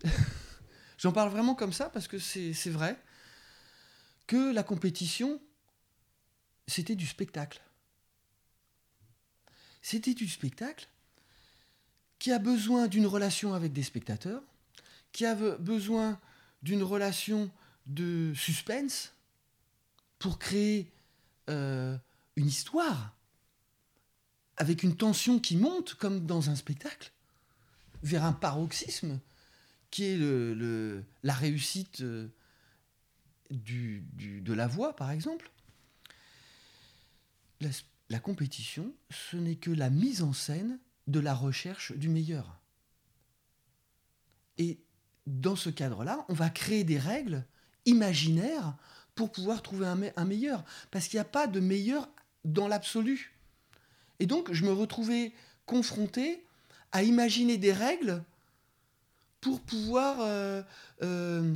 J'en 0.97 1.11
parle 1.11 1.29
vraiment 1.29 1.53
comme 1.53 1.73
ça 1.73 1.89
parce 1.89 2.07
que 2.07 2.17
c'est 2.17 2.71
vrai 2.71 2.97
que 4.25 4.51
la 4.51 4.63
compétition, 4.63 5.39
c'était 6.65 6.95
du 6.95 7.05
spectacle. 7.05 7.61
C'était 9.83 10.15
du 10.15 10.27
spectacle 10.27 10.89
qui 12.19 12.31
a 12.31 12.39
besoin 12.39 12.87
d'une 12.87 13.07
relation 13.07 13.53
avec 13.53 13.73
des 13.73 13.83
spectateurs, 13.83 14.43
qui 15.11 15.25
a 15.25 15.35
besoin 15.35 16.19
d'une 16.61 16.83
relation 16.83 17.49
de 17.87 18.33
suspense 18.35 19.13
pour 20.19 20.37
créer 20.37 20.91
euh, 21.49 21.97
une 22.35 22.47
histoire 22.47 23.15
avec 24.57 24.83
une 24.83 24.95
tension 24.95 25.39
qui 25.39 25.55
monte 25.55 25.95
comme 25.95 26.25
dans 26.25 26.49
un 26.49 26.55
spectacle 26.55 27.11
vers 28.03 28.25
un 28.25 28.33
paroxysme 28.33 29.19
qui 29.89 30.03
est 30.03 30.17
la 31.23 31.33
réussite 31.33 32.01
euh, 32.01 32.27
de 33.49 34.53
la 34.53 34.67
voix, 34.67 34.95
par 34.95 35.11
exemple. 35.11 35.49
La, 38.09 38.19
compétition, 38.19 38.93
ce 39.09 39.37
n'est 39.37 39.55
que 39.55 39.71
la 39.71 39.89
mise 39.89 40.21
en 40.21 40.33
scène 40.33 40.79
de 41.09 41.19
la 41.19 41.33
recherche 41.33 41.91
du 41.93 42.07
meilleur. 42.07 42.59
Et 44.57 44.79
dans 45.25 45.55
ce 45.55 45.69
cadre-là, 45.69 46.25
on 46.29 46.33
va 46.33 46.49
créer 46.49 46.83
des 46.83 46.99
règles 46.99 47.45
imaginaires 47.85 48.75
pour 49.15 49.31
pouvoir 49.31 49.61
trouver 49.61 49.87
un, 50.15 50.25
meilleur. 50.25 50.63
Parce 50.91 51.07
qu'il 51.07 51.17
n'y 51.17 51.21
a 51.21 51.25
pas 51.25 51.47
de 51.47 51.59
meilleur 51.59 52.07
dans 52.45 52.67
l'absolu. 52.67 53.37
Et 54.19 54.27
donc, 54.27 54.53
je 54.53 54.65
me 54.65 54.71
retrouvais 54.71 55.33
confronté 55.65 56.45
à 56.91 57.03
imaginer 57.03 57.57
des 57.57 57.73
règles 57.73 58.23
pour 59.41 59.61
pouvoir 59.61 60.17
euh, 60.19 60.61
euh, 61.01 61.55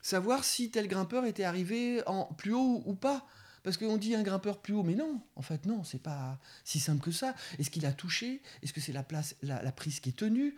savoir 0.00 0.44
si 0.44 0.70
tel 0.70 0.86
grimpeur 0.86 1.24
était 1.24 1.44
arrivé 1.44 2.02
plus 2.36 2.54
haut 2.54 2.82
ou 2.84 2.94
pas. 2.94 3.26
Parce 3.62 3.76
qu'on 3.76 3.96
dit 3.96 4.14
un 4.14 4.22
grimpeur 4.22 4.58
plus 4.58 4.74
haut, 4.74 4.82
mais 4.82 4.94
non, 4.94 5.20
en 5.36 5.42
fait 5.42 5.66
non, 5.66 5.84
c'est 5.84 6.02
pas 6.02 6.38
si 6.64 6.80
simple 6.80 7.02
que 7.02 7.12
ça. 7.12 7.34
Est-ce 7.58 7.70
qu'il 7.70 7.86
a 7.86 7.92
touché? 7.92 8.42
Est-ce 8.62 8.72
que 8.72 8.80
c'est 8.80 8.92
la, 8.92 9.04
place, 9.04 9.36
la, 9.42 9.72
prise 9.72 10.00
qui 10.00 10.08
est 10.08 10.16
tenue? 10.16 10.56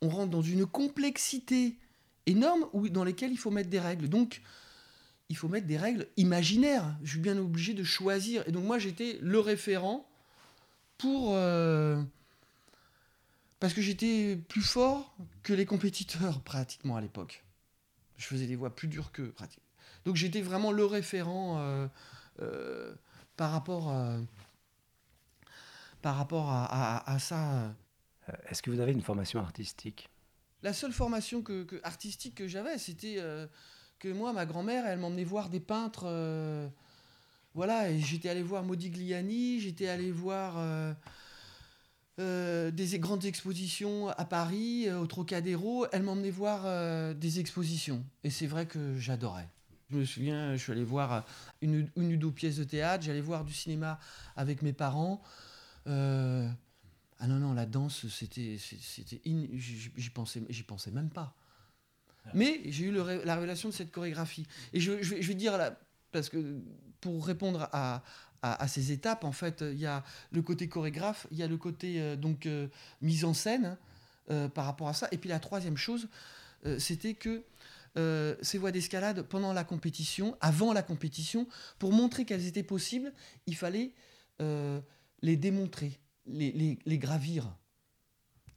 On 0.00 0.08
rentre 0.08 0.30
dans 0.30 0.42
une 0.42 0.66
complexité 0.66 1.76
énorme 2.26 2.66
dans 2.90 3.04
lesquelles 3.04 3.30
il 3.30 3.38
faut 3.38 3.50
mettre 3.50 3.70
des 3.70 3.78
règles. 3.78 4.08
Donc, 4.08 4.42
il 5.28 5.36
faut 5.36 5.48
mettre 5.48 5.66
des 5.66 5.78
règles 5.78 6.08
imaginaires. 6.16 6.96
Je 7.04 7.12
suis 7.12 7.20
bien 7.20 7.38
obligé 7.38 7.74
de 7.74 7.84
choisir. 7.84 8.46
Et 8.48 8.52
donc 8.52 8.64
moi, 8.64 8.78
j'étais 8.78 9.18
le 9.22 9.38
référent 9.38 10.06
pour... 10.98 11.34
Euh, 11.34 12.02
parce 13.60 13.74
que 13.74 13.80
j'étais 13.80 14.36
plus 14.48 14.62
fort 14.62 15.14
que 15.44 15.52
les 15.52 15.64
compétiteurs 15.64 16.40
pratiquement 16.44 16.96
à 16.96 17.00
l'époque. 17.00 17.44
Je 18.18 18.26
faisais 18.26 18.46
des 18.46 18.56
voix 18.56 18.74
plus 18.74 18.88
dures 18.88 19.12
que 19.12 19.22
pratiquement. 19.22 19.64
Donc 20.04 20.16
j'étais 20.16 20.42
vraiment 20.42 20.72
le 20.72 20.84
référent 20.84 21.58
euh, 21.60 21.86
euh, 22.42 22.94
par 23.36 23.52
rapport, 23.52 23.88
à, 23.88 24.16
par 26.00 26.16
rapport 26.16 26.50
à, 26.50 27.18
ça. 27.18 27.52
Euh, 27.52 28.32
est-ce 28.48 28.62
que 28.62 28.70
vous 28.70 28.80
avez 28.80 28.92
une 28.92 29.02
formation 29.02 29.40
artistique? 29.40 30.08
La 30.62 30.72
seule 30.72 30.92
formation 30.92 31.42
que, 31.42 31.66
artistique 31.82 32.36
que 32.36 32.46
j'avais, 32.46 32.78
c'était 32.78 33.18
que 33.98 34.08
moi, 34.12 34.32
ma 34.32 34.46
grand-mère, 34.46 34.86
elle 34.86 34.98
m'emmenait 34.98 35.24
voir 35.24 35.48
des 35.48 35.60
peintres. 35.60 36.04
voilà, 37.54 37.90
et 37.90 37.98
j'étais 37.98 38.28
allé 38.28 38.42
voir 38.42 38.62
Modigliani, 38.62 39.60
j'étais 39.60 39.88
allé 39.88 40.12
voir 40.12 40.56
euh, 42.20 42.70
des 42.70 42.98
grandes 42.98 43.24
expositions 43.24 44.10
à 44.10 44.24
Paris, 44.26 44.84
euh, 44.86 45.00
au 45.00 45.06
Trocadéro. 45.06 45.86
Elle 45.92 46.02
m'emmenait 46.02 46.30
voir 46.30 46.62
euh, 46.66 47.14
des 47.14 47.40
expositions. 47.40 48.04
Et 48.22 48.28
c'est 48.28 48.46
vrai 48.46 48.66
que 48.66 48.98
j'adorais. 48.98 49.48
Je 49.92 49.96
me 49.96 50.04
souviens, 50.04 50.52
je 50.56 50.62
suis 50.62 50.72
allé 50.72 50.84
voir 50.84 51.24
une, 51.60 51.88
une 51.96 52.14
ou 52.14 52.16
deux 52.16 52.30
pièces 52.30 52.56
de 52.56 52.64
théâtre, 52.64 53.04
j'allais 53.04 53.20
voir 53.20 53.44
du 53.44 53.52
cinéma 53.52 53.98
avec 54.36 54.62
mes 54.62 54.72
parents. 54.72 55.22
ah 55.86 55.90
non, 57.26 57.36
non, 57.36 57.52
la 57.52 57.66
danse, 57.66 58.08
c'était. 58.08 58.58
c'était 58.58 59.20
J'y 59.24 60.10
pensais, 60.10 60.42
pensais 60.66 60.90
même 60.90 61.10
pas. 61.10 61.34
Mais 62.34 62.60
j'ai 62.66 62.86
eu 62.86 62.92
la 62.92 63.34
révélation 63.34 63.68
de 63.68 63.74
cette 63.74 63.90
chorégraphie. 63.90 64.46
Et 64.72 64.80
je, 64.80 65.02
je, 65.02 65.14
vais, 65.14 65.34
dire, 65.34 65.58
là, 65.58 65.76
parce 66.12 66.28
que 66.28 66.60
pour 67.00 67.26
répondre 67.26 67.68
à, 67.72 68.02
à, 68.42 68.68
ces 68.68 68.92
étapes. 68.92 69.24
En 69.24 69.32
fait, 69.32 69.62
il 69.62 69.78
y 69.78 69.86
a 69.86 70.04
le 70.32 70.42
côté 70.42 70.68
chorégraphe, 70.68 71.26
il 71.30 71.38
y 71.38 71.42
a 71.42 71.46
le 71.46 71.56
côté 71.56 72.00
euh, 72.00 72.16
donc 72.16 72.46
euh, 72.46 72.68
mise 73.00 73.24
en 73.24 73.34
scène 73.34 73.76
euh, 74.30 74.48
par 74.48 74.66
rapport 74.66 74.88
à 74.88 74.94
ça. 74.94 75.08
Et 75.12 75.18
puis 75.18 75.28
la 75.28 75.38
troisième 75.38 75.76
chose, 75.76 76.08
c'était 76.78 77.14
que 77.14 77.42
ces 77.94 78.58
voies 78.58 78.72
d'escalade 78.72 79.22
pendant 79.22 79.52
la 79.52 79.64
compétition, 79.64 80.36
avant 80.40 80.72
la 80.72 80.82
compétition, 80.82 81.46
pour 81.78 81.92
montrer 81.92 82.24
qu'elles 82.24 82.46
étaient 82.46 82.62
possibles, 82.62 83.12
il 83.46 83.56
fallait 83.56 83.92
les 84.38 85.36
démontrer, 85.36 86.00
les, 86.26 86.78
les, 86.84 86.98
gravir. 86.98 87.54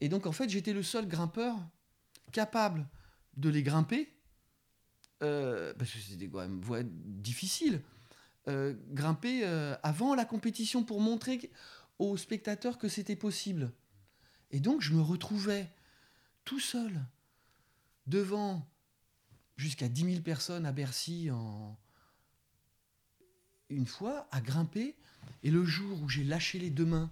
Et 0.01 0.09
donc 0.09 0.25
en 0.25 0.31
fait, 0.31 0.49
j'étais 0.49 0.73
le 0.73 0.83
seul 0.83 1.07
grimpeur 1.07 1.57
capable 2.31 2.87
de 3.37 3.49
les 3.49 3.61
grimper, 3.63 4.09
parce 5.19 5.91
que 5.91 5.99
c'était 5.99 6.27
quand 6.27 6.39
même 6.39 6.61
voie 6.61 6.83
difficile. 6.83 7.81
Euh, 8.47 8.75
grimper 8.91 9.41
euh, 9.43 9.75
avant 9.81 10.13
la 10.13 10.23
compétition 10.23 10.83
pour 10.83 11.01
montrer 11.01 11.49
aux 11.97 12.15
spectateurs 12.15 12.77
que 12.77 12.87
c'était 12.87 13.15
possible. 13.15 13.71
Et 14.51 14.59
donc 14.59 14.81
je 14.81 14.93
me 14.93 15.01
retrouvais 15.01 15.67
tout 16.43 16.59
seul 16.59 17.03
devant 18.05 18.67
jusqu'à 19.57 19.87
10 19.87 20.11
000 20.11 20.21
personnes 20.21 20.65
à 20.65 20.71
Bercy 20.71 21.29
en, 21.31 21.77
une 23.69 23.87
fois 23.87 24.27
à 24.31 24.41
grimper. 24.41 24.95
Et 25.43 25.51
le 25.51 25.63
jour 25.63 26.01
où 26.01 26.09
j'ai 26.09 26.23
lâché 26.23 26.59
les 26.59 26.69
deux 26.69 26.85
mains, 26.85 27.09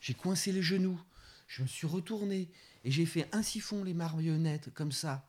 j'ai 0.00 0.14
coincé 0.14 0.52
les 0.52 0.62
genoux, 0.62 1.00
je 1.46 1.62
me 1.62 1.66
suis 1.66 1.86
retourné 1.86 2.50
et 2.84 2.90
j'ai 2.90 3.06
fait 3.06 3.28
un 3.34 3.42
siphon 3.42 3.82
les 3.84 3.94
marionnettes 3.94 4.72
comme 4.74 4.92
ça, 4.92 5.26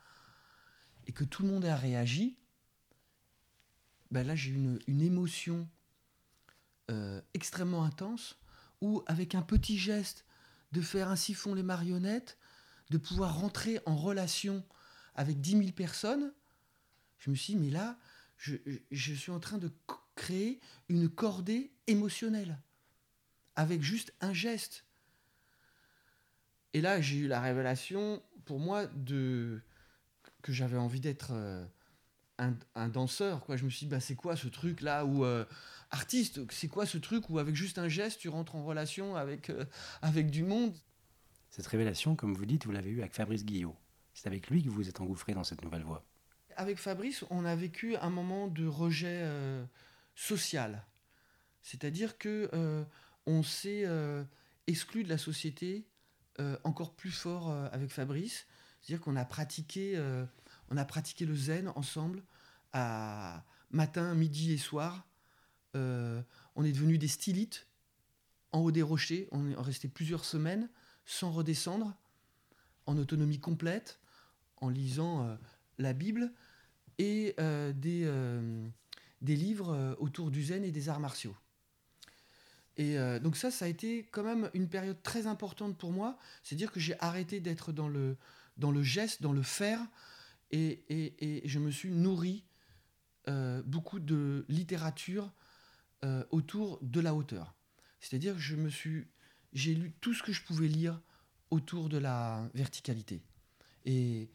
et 1.07 1.11
que 1.11 1.23
tout 1.23 1.43
le 1.43 1.49
monde 1.49 1.65
a 1.65 1.75
réagi, 1.75 2.37
ben 4.11 4.25
là 4.25 4.35
j'ai 4.35 4.51
eu 4.51 4.79
une, 4.87 5.01
émotion 5.01 5.67
euh, 6.91 7.21
extrêmement 7.33 7.83
intense, 7.83 8.37
où 8.81 9.03
avec 9.07 9.33
un 9.33 9.41
petit 9.41 9.77
geste 9.77 10.25
de 10.71 10.81
faire 10.81 11.09
un 11.09 11.15
siphon 11.15 11.55
les 11.55 11.63
marionnettes, 11.63 12.37
de 12.91 12.97
pouvoir 12.97 13.39
rentrer 13.39 13.79
en 13.85 13.95
relation 13.95 14.63
avec 15.15 15.41
10 15.41 15.57
000 15.57 15.71
personnes, 15.71 16.31
je 17.19 17.29
me 17.29 17.35
suis 17.35 17.53
dit, 17.53 17.59
mais 17.59 17.69
là, 17.69 17.97
je, 18.37 18.55
je 18.91 19.13
suis 19.13 19.31
en 19.31 19.39
train 19.39 19.57
de 19.57 19.71
créer 20.15 20.59
une 20.89 21.09
cordée 21.09 21.71
émotionnelle, 21.87 22.59
avec 23.55 23.81
juste 23.81 24.13
un 24.21 24.33
geste. 24.33 24.85
Et 26.73 26.81
là, 26.81 27.01
j'ai 27.01 27.17
eu 27.17 27.27
la 27.27 27.41
révélation, 27.41 28.21
pour 28.45 28.59
moi, 28.59 28.87
de 28.87 29.61
que 30.41 30.53
j'avais 30.53 30.77
envie 30.77 30.99
d'être 30.99 31.31
euh, 31.31 31.65
un, 32.75 32.87
danseur. 32.87 33.43
Quoi. 33.45 33.57
Je 33.57 33.65
me 33.65 33.69
suis 33.69 33.85
dit, 33.85 33.89
bah, 33.89 33.99
c'est 33.99 34.15
quoi 34.15 34.35
ce 34.35 34.47
truc-là 34.47 35.05
où 35.05 35.25
euh, 35.25 35.45
artiste, 35.91 36.39
c'est 36.51 36.67
quoi 36.67 36.85
ce 36.85 36.97
truc 36.97 37.29
où 37.29 37.39
avec 37.39 37.55
juste 37.55 37.77
un 37.77 37.89
geste, 37.89 38.19
tu 38.19 38.29
rentres 38.29 38.55
en 38.55 38.63
relation 38.63 39.15
avec, 39.15 39.49
euh, 39.49 39.65
avec 40.01 40.29
du 40.29 40.43
monde? 40.43 40.75
Cette 41.49 41.67
révélation, 41.67 42.15
comme 42.15 42.33
vous 42.33 42.45
dites, 42.45 42.65
vous 42.65 42.71
l'avez 42.71 42.89
eue 42.89 42.99
avec 42.99 43.13
Fabrice 43.13 43.43
Guillot. 43.43 43.75
C'est 44.13 44.27
avec 44.27 44.49
lui 44.49 44.63
que 44.63 44.69
vous 44.69 44.75
vous 44.75 44.89
êtes 44.89 45.01
engouffré 45.01 45.33
dans 45.33 45.43
cette 45.43 45.63
nouvelle 45.63 45.83
voie. 45.83 46.05
Avec 46.59 46.77
Fabrice, 46.77 47.23
on 47.29 47.45
a 47.45 47.55
vécu 47.55 47.95
un 47.95 48.09
moment 48.09 48.47
de 48.47 48.67
rejet 48.67 49.25
social. 50.13 50.85
C'est-à-dire 51.61 52.17
que 52.17 52.49
on 53.25 53.43
s'est 53.43 53.85
exclu 54.67 55.03
de 55.03 55.09
la 55.09 55.17
société 55.17 55.87
euh, 56.39 56.57
encore 56.63 56.93
plus 56.93 57.11
fort 57.11 57.49
euh, 57.49 57.67
avec 57.73 57.89
Fabrice. 57.89 58.47
C'est-à-dire 58.81 59.03
qu'on 59.03 59.17
a 59.17 59.25
pratiqué, 59.25 59.97
euh, 59.97 60.25
on 60.69 60.77
a 60.77 60.85
pratiqué 60.85 61.25
le 61.25 61.35
zen 61.35 61.69
ensemble 61.75 62.23
à 62.71 63.43
matin, 63.71 64.15
midi 64.15 64.53
et 64.53 64.57
soir. 64.57 65.05
on 65.73 66.63
est 66.63 66.71
devenus 66.71 66.99
des 66.99 67.07
stylites 67.07 67.67
en 68.51 68.59
haut 68.59 68.71
des 68.71 68.81
rochers. 68.81 69.27
On 69.31 69.49
est 69.49 69.55
resté 69.55 69.87
plusieurs 69.87 70.23
semaines 70.23 70.69
sans 71.05 71.31
redescendre, 71.31 71.93
en 72.85 72.97
autonomie 72.97 73.39
complète, 73.39 73.99
en 74.57 74.69
lisant 74.69 75.37
la 75.77 75.93
Bible 75.93 76.31
et 76.99 77.35
des, 77.73 78.11
des 79.21 79.35
livres 79.35 79.95
autour 79.99 80.29
du 80.29 80.43
zen 80.43 80.63
et 80.63 80.71
des 80.71 80.89
arts 80.89 80.99
martiaux. 80.99 81.35
Et 82.79 82.97
euh, 82.97 83.19
donc 83.19 83.35
ça, 83.35 83.51
ça 83.51 83.65
a 83.65 83.67
été 83.67 84.07
quand 84.09 84.23
même 84.23 84.49
une 84.53 84.69
période 84.69 85.03
très 85.03 85.27
importante 85.27 85.77
pour 85.77 85.91
moi. 85.91 86.17
C'est-à-dire 86.43 86.71
que 86.71 86.79
j'ai 86.79 86.97
arrêté 87.01 87.41
d'être 87.41 87.73
dans 87.73 87.89
le, 87.89 88.15
dans 88.55 88.71
le 88.71 88.81
geste, 88.81 89.21
dans 89.21 89.33
le 89.33 89.41
faire, 89.41 89.81
et, 90.51 90.85
et, 90.89 91.47
je 91.47 91.59
me 91.59 91.71
suis 91.71 91.91
nourri 91.91 92.45
euh, 93.27 93.61
beaucoup 93.63 93.99
de 93.99 94.45
littérature 94.47 95.29
euh, 96.05 96.23
autour 96.31 96.79
de 96.81 97.01
la 97.01 97.13
hauteur. 97.13 97.53
C'est-à-dire 97.99 98.33
que 98.35 98.39
je 98.39 98.55
me 98.55 98.69
suis, 98.69 99.07
j'ai 99.51 99.75
lu 99.75 99.91
tout 99.99 100.13
ce 100.13 100.23
que 100.23 100.31
je 100.31 100.41
pouvais 100.41 100.69
lire 100.69 101.01
autour 101.51 101.89
de 101.89 101.97
la 101.97 102.49
verticalité. 102.53 103.21
Et, 103.83 104.29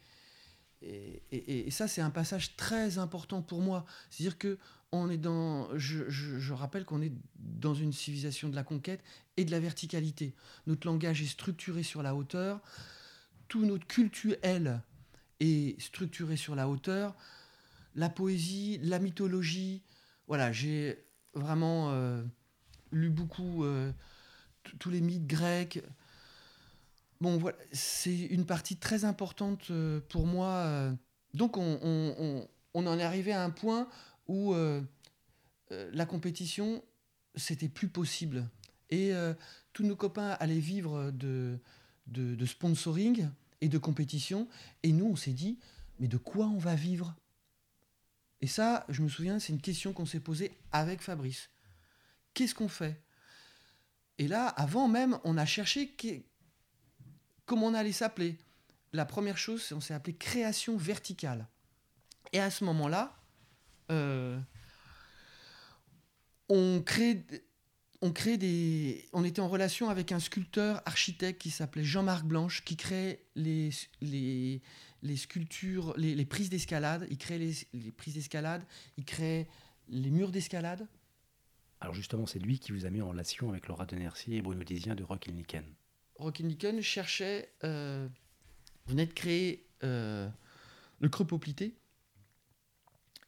et, 1.37 1.71
ça, 1.71 1.89
c'est 1.89 2.01
un 2.01 2.11
passage 2.11 2.57
très 2.57 2.99
important 2.99 3.43
pour 3.43 3.61
moi. 3.61 3.85
C'est-à-dire 4.11 4.39
que 4.39 4.59
on 4.93 5.11
est 5.11 5.19
dans, 5.19 5.77
je, 5.77 6.53
rappelle 6.53 6.85
qu'on 6.85 7.03
est 7.03 7.13
dans 7.39 7.75
une 7.75 7.93
civilisation 7.93 8.49
de 8.49 8.55
la 8.55 8.63
conquête 8.63 9.03
et 9.37 9.45
de 9.45 9.51
la 9.51 9.59
verticalité. 9.59 10.35
Notre 10.67 10.87
langage 10.87 11.21
est 11.21 11.27
structuré 11.27 11.83
sur 11.83 12.03
la 12.03 12.15
hauteur. 12.15 12.61
Tout 13.49 13.65
notre 13.67 13.87
culturel 13.87 14.81
est 15.41 15.81
structuré 15.81 16.37
sur 16.37 16.55
la 16.55 16.69
hauteur. 16.69 17.17
La 17.97 18.09
poésie, 18.09 18.79
la 18.83 18.99
mythologie. 18.99 19.83
Voilà, 20.29 20.53
j'ai 20.53 21.05
vraiment 21.35 21.91
euh, 21.91 22.23
lu 22.93 23.11
beaucoup 23.11 23.65
euh, 23.65 23.93
tous 24.79 24.91
les 24.91 25.01
mythes 25.01 25.27
grecs. 25.27 25.83
Bon, 27.21 27.37
voilà, 27.37 27.59
c'est 27.73 28.17
une 28.17 28.47
partie 28.47 28.77
très 28.77 29.05
importante 29.05 29.71
euh, 29.71 30.01
pour 30.09 30.27
moi. 30.27 30.95
Donc, 31.35 31.57
on, 31.57 32.49
en 32.75 32.99
est 32.99 33.03
arrivé 33.03 33.33
à 33.33 33.43
un 33.43 33.51
point 33.51 33.89
où 34.29 34.55
euh, 34.55 34.81
euh, 35.73 35.91
la 35.93 36.07
compétition, 36.07 36.83
c'était 37.35 37.69
plus 37.69 37.89
possible. 37.89 38.49
Et 38.91 39.13
euh, 39.13 39.35
tous 39.73 39.83
nos 39.83 39.97
copains 39.97 40.37
allaient 40.41 40.59
vivre 40.59 41.11
de, 41.11 41.59
sponsoring 42.47 43.29
et 43.61 43.69
de 43.69 43.79
compétition. 43.79 44.49
Et 44.85 44.93
nous, 44.93 45.07
on 45.07 45.17
s'est 45.17 45.33
dit, 45.33 45.59
mais 45.99 46.07
de 46.07 46.17
quoi 46.17 46.47
on 46.47 46.59
va 46.59 46.77
vivre? 46.77 47.15
Et 48.41 48.47
ça, 48.47 48.85
je 48.89 49.03
me 49.03 49.09
souviens, 49.09 49.39
c'est 49.41 49.53
une 49.53 49.61
question 49.61 49.93
qu'on 49.93 50.07
s'est 50.07 50.21
posée 50.21 50.53
avec 50.71 51.03
Fabrice. 51.03 51.51
Qu'est-ce 52.33 52.55
qu'on 52.55 52.69
fait? 52.69 53.03
Et 54.19 54.29
là, 54.29 54.47
avant 54.49 54.87
même, 54.87 55.19
on 55.25 55.37
a 55.37 55.47
cherché 55.47 55.97
comment 57.47 57.67
on 57.67 57.75
allait 57.75 57.93
s'appeler. 57.93 58.39
La 58.95 59.05
première 59.05 59.37
chose, 59.37 59.61
c'est 59.61 59.75
on 59.75 59.81
s'est 59.81 59.93
appelé 59.93 60.15
création 60.15 60.77
verticale. 60.77 61.49
Et 62.33 62.39
à 62.39 62.49
ce 62.49 62.63
moment-là, 62.63 63.17
euh, 63.91 64.39
on 66.49 66.81
crée 66.81 67.27
on 68.03 68.13
crée 68.13 68.39
des 68.39 69.09
on 69.13 69.25
était 69.25 69.41
en 69.41 69.49
relation 69.49 69.91
avec 69.91 70.13
un 70.13 70.21
sculpteur 70.21 70.81
architecte 70.87 71.43
qui 71.43 71.51
s'appelait 71.51 71.83
Jean-Marc 71.83 72.25
Blanche 72.25 72.65
qui 72.65 72.77
crée 72.77 73.27
les, 73.35 73.71
les, 74.01 74.63
les 75.03 75.17
sculptures 75.17 75.93
les, 75.97 76.15
les 76.15 76.25
prises 76.25 76.49
d'escalade. 76.49 77.05
Il 77.11 77.19
crée 77.19 77.39
les, 77.39 77.53
les 77.73 77.91
prises 77.91 78.15
d'escalade 78.15 78.63
il 78.97 79.05
crée 79.05 79.49
les 79.89 80.11
murs 80.11 80.31
d'escalade. 80.31 80.87
Alors 81.81 81.95
justement 81.95 82.27
c'est 82.27 82.39
lui 82.39 82.61
qui 82.61 82.71
vous 82.71 82.87
a 82.87 82.91
mis 82.91 83.03
en 83.03 83.09
relation 83.09 83.49
avec 83.49 83.67
Laura 83.67 83.87
de 83.87 83.97
Nercy 83.97 84.37
et 84.37 84.43
Bruno 84.43 84.63
Dizien 84.63 84.95
de 84.95 85.03
Rock 85.03 85.27
Niken 85.27 85.65
Rock 86.17 86.39
Niken 86.41 86.81
cherchait 86.81 87.53
euh, 87.65 88.09
venait 88.87 89.07
de 89.07 89.13
créer 89.13 89.67
euh, 89.83 90.29
le 91.01 91.09
creux 91.09 91.27
poplité 91.27 91.75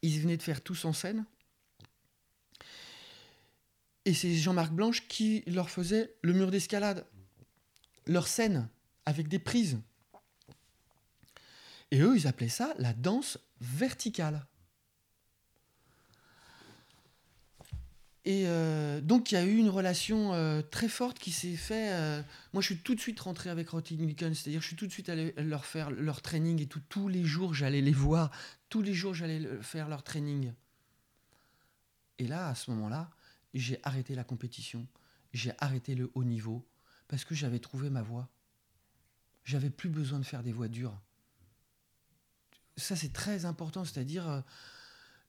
ils 0.01 0.19
venaient 0.19 0.37
de 0.37 0.43
faire 0.43 0.61
tous 0.61 0.85
en 0.85 0.93
scène. 0.93 1.25
Et 4.05 4.13
c'est 4.13 4.33
Jean-Marc 4.35 4.71
Blanche 4.71 5.07
qui 5.07 5.43
leur 5.47 5.69
faisait 5.69 6.13
le 6.21 6.33
mur 6.33 6.49
d'escalade, 6.49 7.05
leur 8.05 8.27
scène, 8.27 8.69
avec 9.05 9.27
des 9.27 9.39
prises. 9.39 9.79
Et 11.91 11.99
eux, 11.99 12.15
ils 12.15 12.27
appelaient 12.27 12.49
ça 12.49 12.73
la 12.77 12.93
danse 12.93 13.37
verticale. 13.59 14.45
Et 18.27 18.43
euh, 18.45 18.99
donc, 18.99 19.31
il 19.31 19.35
y 19.35 19.37
a 19.37 19.45
eu 19.45 19.55
une 19.55 19.69
relation 19.69 20.33
euh, 20.33 20.61
très 20.61 20.89
forte 20.89 21.17
qui 21.17 21.31
s'est 21.31 21.55
faite. 21.55 21.93
Euh, 21.93 22.21
moi, 22.51 22.61
je 22.61 22.73
suis 22.73 22.77
tout 22.77 22.93
de 22.93 22.99
suite 22.99 23.17
rentré 23.21 23.49
avec 23.49 23.69
Rotting 23.69 24.01
c'est-à-dire 24.33 24.59
je 24.59 24.67
suis 24.67 24.75
tout 24.75 24.85
de 24.85 24.91
suite 24.91 25.07
allé 25.07 25.33
leur 25.37 25.63
faire 25.63 25.91
leur 25.91 26.21
training 26.21 26.59
et. 26.59 26.67
Tous 26.89 27.07
les 27.07 27.23
jours, 27.23 27.53
j'allais 27.53 27.79
les 27.79 27.93
voir. 27.93 28.29
Tous 28.67 28.81
les 28.81 28.93
jours, 28.93 29.13
j'allais 29.13 29.47
faire 29.61 29.87
leur 29.87 30.03
training. 30.03 30.51
Et 32.19 32.27
là, 32.27 32.49
à 32.49 32.55
ce 32.55 32.69
moment-là, 32.71 33.11
j'ai 33.53 33.79
arrêté 33.83 34.13
la 34.13 34.25
compétition. 34.25 34.85
J'ai 35.31 35.53
arrêté 35.59 35.95
le 35.95 36.11
haut 36.13 36.25
niveau 36.25 36.67
parce 37.07 37.23
que 37.23 37.33
j'avais 37.33 37.59
trouvé 37.59 37.89
ma 37.89 38.01
voie. 38.01 38.27
J'avais 39.45 39.69
plus 39.69 39.89
besoin 39.89 40.19
de 40.19 40.25
faire 40.25 40.43
des 40.43 40.51
voies 40.51 40.67
dures. 40.67 40.99
Ça, 42.75 42.97
c'est 42.97 43.13
très 43.13 43.45
important, 43.45 43.85
c'est-à-dire 43.85 44.43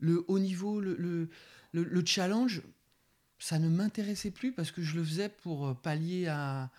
le 0.01 0.25
haut 0.27 0.41
niveau, 0.41 0.81
le, 0.81 0.97
le, 0.97 1.31
le 1.73 2.05
challenge 2.05 2.61
ça 3.39 3.59
ne 3.59 3.69
m'intéressait 3.69 4.31
plus 4.31 4.53
parce 4.53 4.71
que 4.71 4.83
je 4.83 4.97
le 4.97 5.05
faisais 5.05 5.29
pour 5.29 5.69
euh, 5.69 5.75
pallier 5.75 6.27
à, 6.27 6.71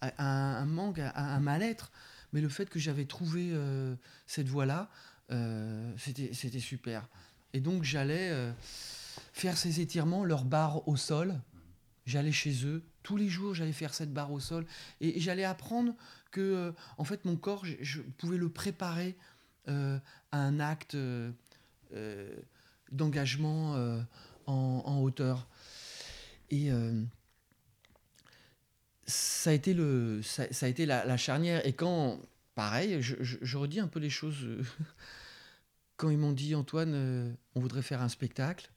un 0.00 0.64
manque, 0.66 0.98
à, 0.98 1.34
un 1.34 1.40
mal-être. 1.40 1.90
Mais 2.32 2.40
le 2.40 2.48
fait 2.48 2.68
que 2.68 2.78
j'avais 2.78 3.04
trouvé 3.04 3.50
euh, 3.52 3.94
cette 4.26 4.48
voie-là, 4.48 4.90
euh, 5.30 5.92
c'était 5.98 6.60
super. 6.60 7.08
Et 7.52 7.60
donc 7.60 7.84
j'allais 7.84 8.52
faire 9.32 9.56
ces 9.56 9.80
étirements, 9.80 10.24
leur 10.24 10.44
barre 10.44 10.86
au 10.88 10.96
sol. 10.96 11.40
J'allais 12.06 12.32
chez 12.32 12.66
eux. 12.66 12.82
Tous 13.02 13.16
les 13.16 13.28
jours, 13.28 13.54
j'allais 13.54 13.72
faire 13.72 13.94
cette 13.94 14.12
barre 14.12 14.32
au 14.32 14.40
sol. 14.40 14.66
Et, 15.00 15.20
j'allais 15.20 15.44
apprendre 15.44 15.94
que, 16.32 16.74
en 16.98 17.04
fait, 17.04 17.24
mon 17.24 17.36
corps, 17.36 17.64
je, 17.80 18.00
pouvais 18.18 18.36
le 18.36 18.48
préparer 18.48 19.16
à 19.68 20.00
un 20.32 20.60
acte 20.60 20.96
d'engagement 22.90 24.04
en, 24.46 25.00
hauteur. 25.00 25.46
Et 26.50 26.70
euh, 26.70 27.02
ça 29.06 29.50
a 29.50 29.52
été, 29.52 29.74
le, 29.74 30.22
ça, 30.22 30.44
a 30.60 30.68
été 30.68 30.86
la, 30.86 31.16
charnière. 31.16 31.66
Et 31.66 31.72
quand, 31.72 32.20
pareil, 32.54 33.00
je, 33.00 33.56
redis 33.56 33.80
un 33.80 33.88
peu 33.88 34.00
les 34.00 34.10
choses. 34.10 34.44
Euh, 34.44 34.62
quand 35.96 36.10
ils 36.10 36.18
m'ont 36.18 36.32
dit, 36.32 36.54
Antoine, 36.54 36.92
euh, 36.94 37.32
on 37.54 37.60
voudrait 37.60 37.82
faire 37.82 38.02
un 38.02 38.08
spectacle, 38.08 38.70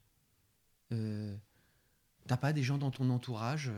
t'as 0.90 2.36
pas 2.36 2.52
des 2.52 2.62
gens 2.62 2.78
dans 2.78 2.90
ton 2.90 3.10
entourage 3.10 3.70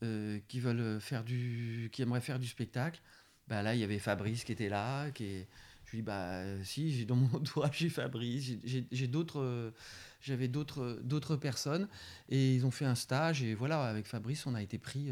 qui 0.00 0.60
veulent 0.60 1.00
faire 1.00 1.22
du, 1.22 1.88
qui 1.92 2.02
aimeraient 2.02 2.20
faire 2.20 2.38
du 2.38 2.48
spectacle? 2.48 3.00
Bah 3.46 3.62
là, 3.62 3.74
il 3.74 3.80
y 3.80 3.84
avait 3.84 3.98
Fabrice 3.98 4.44
qui 4.44 4.52
était 4.52 4.68
là, 4.68 5.10
qui 5.10 5.24
est, 5.24 5.48
je 5.90 5.96
lui 5.96 6.02
dis 6.02 6.06
bah 6.06 6.44
si, 6.62 6.92
j'ai 6.92 7.04
dans 7.04 7.16
mon 7.16 7.26
entourage 7.36 7.78
j'ai 7.78 7.88
Fabrice, 7.88 8.52
j'ai 8.64 9.06
d'autres, 9.08 9.72
j'avais 10.20 10.46
d'autres 10.46 11.00
d'autres 11.02 11.34
personnes. 11.34 11.88
Et 12.28 12.54
ils 12.54 12.64
ont 12.64 12.70
fait 12.70 12.84
un 12.84 12.94
stage 12.94 13.42
et 13.42 13.54
voilà 13.54 13.82
avec 13.84 14.06
Fabrice 14.06 14.46
on 14.46 14.54
a 14.54 14.62
été 14.62 14.78
pris 14.78 15.10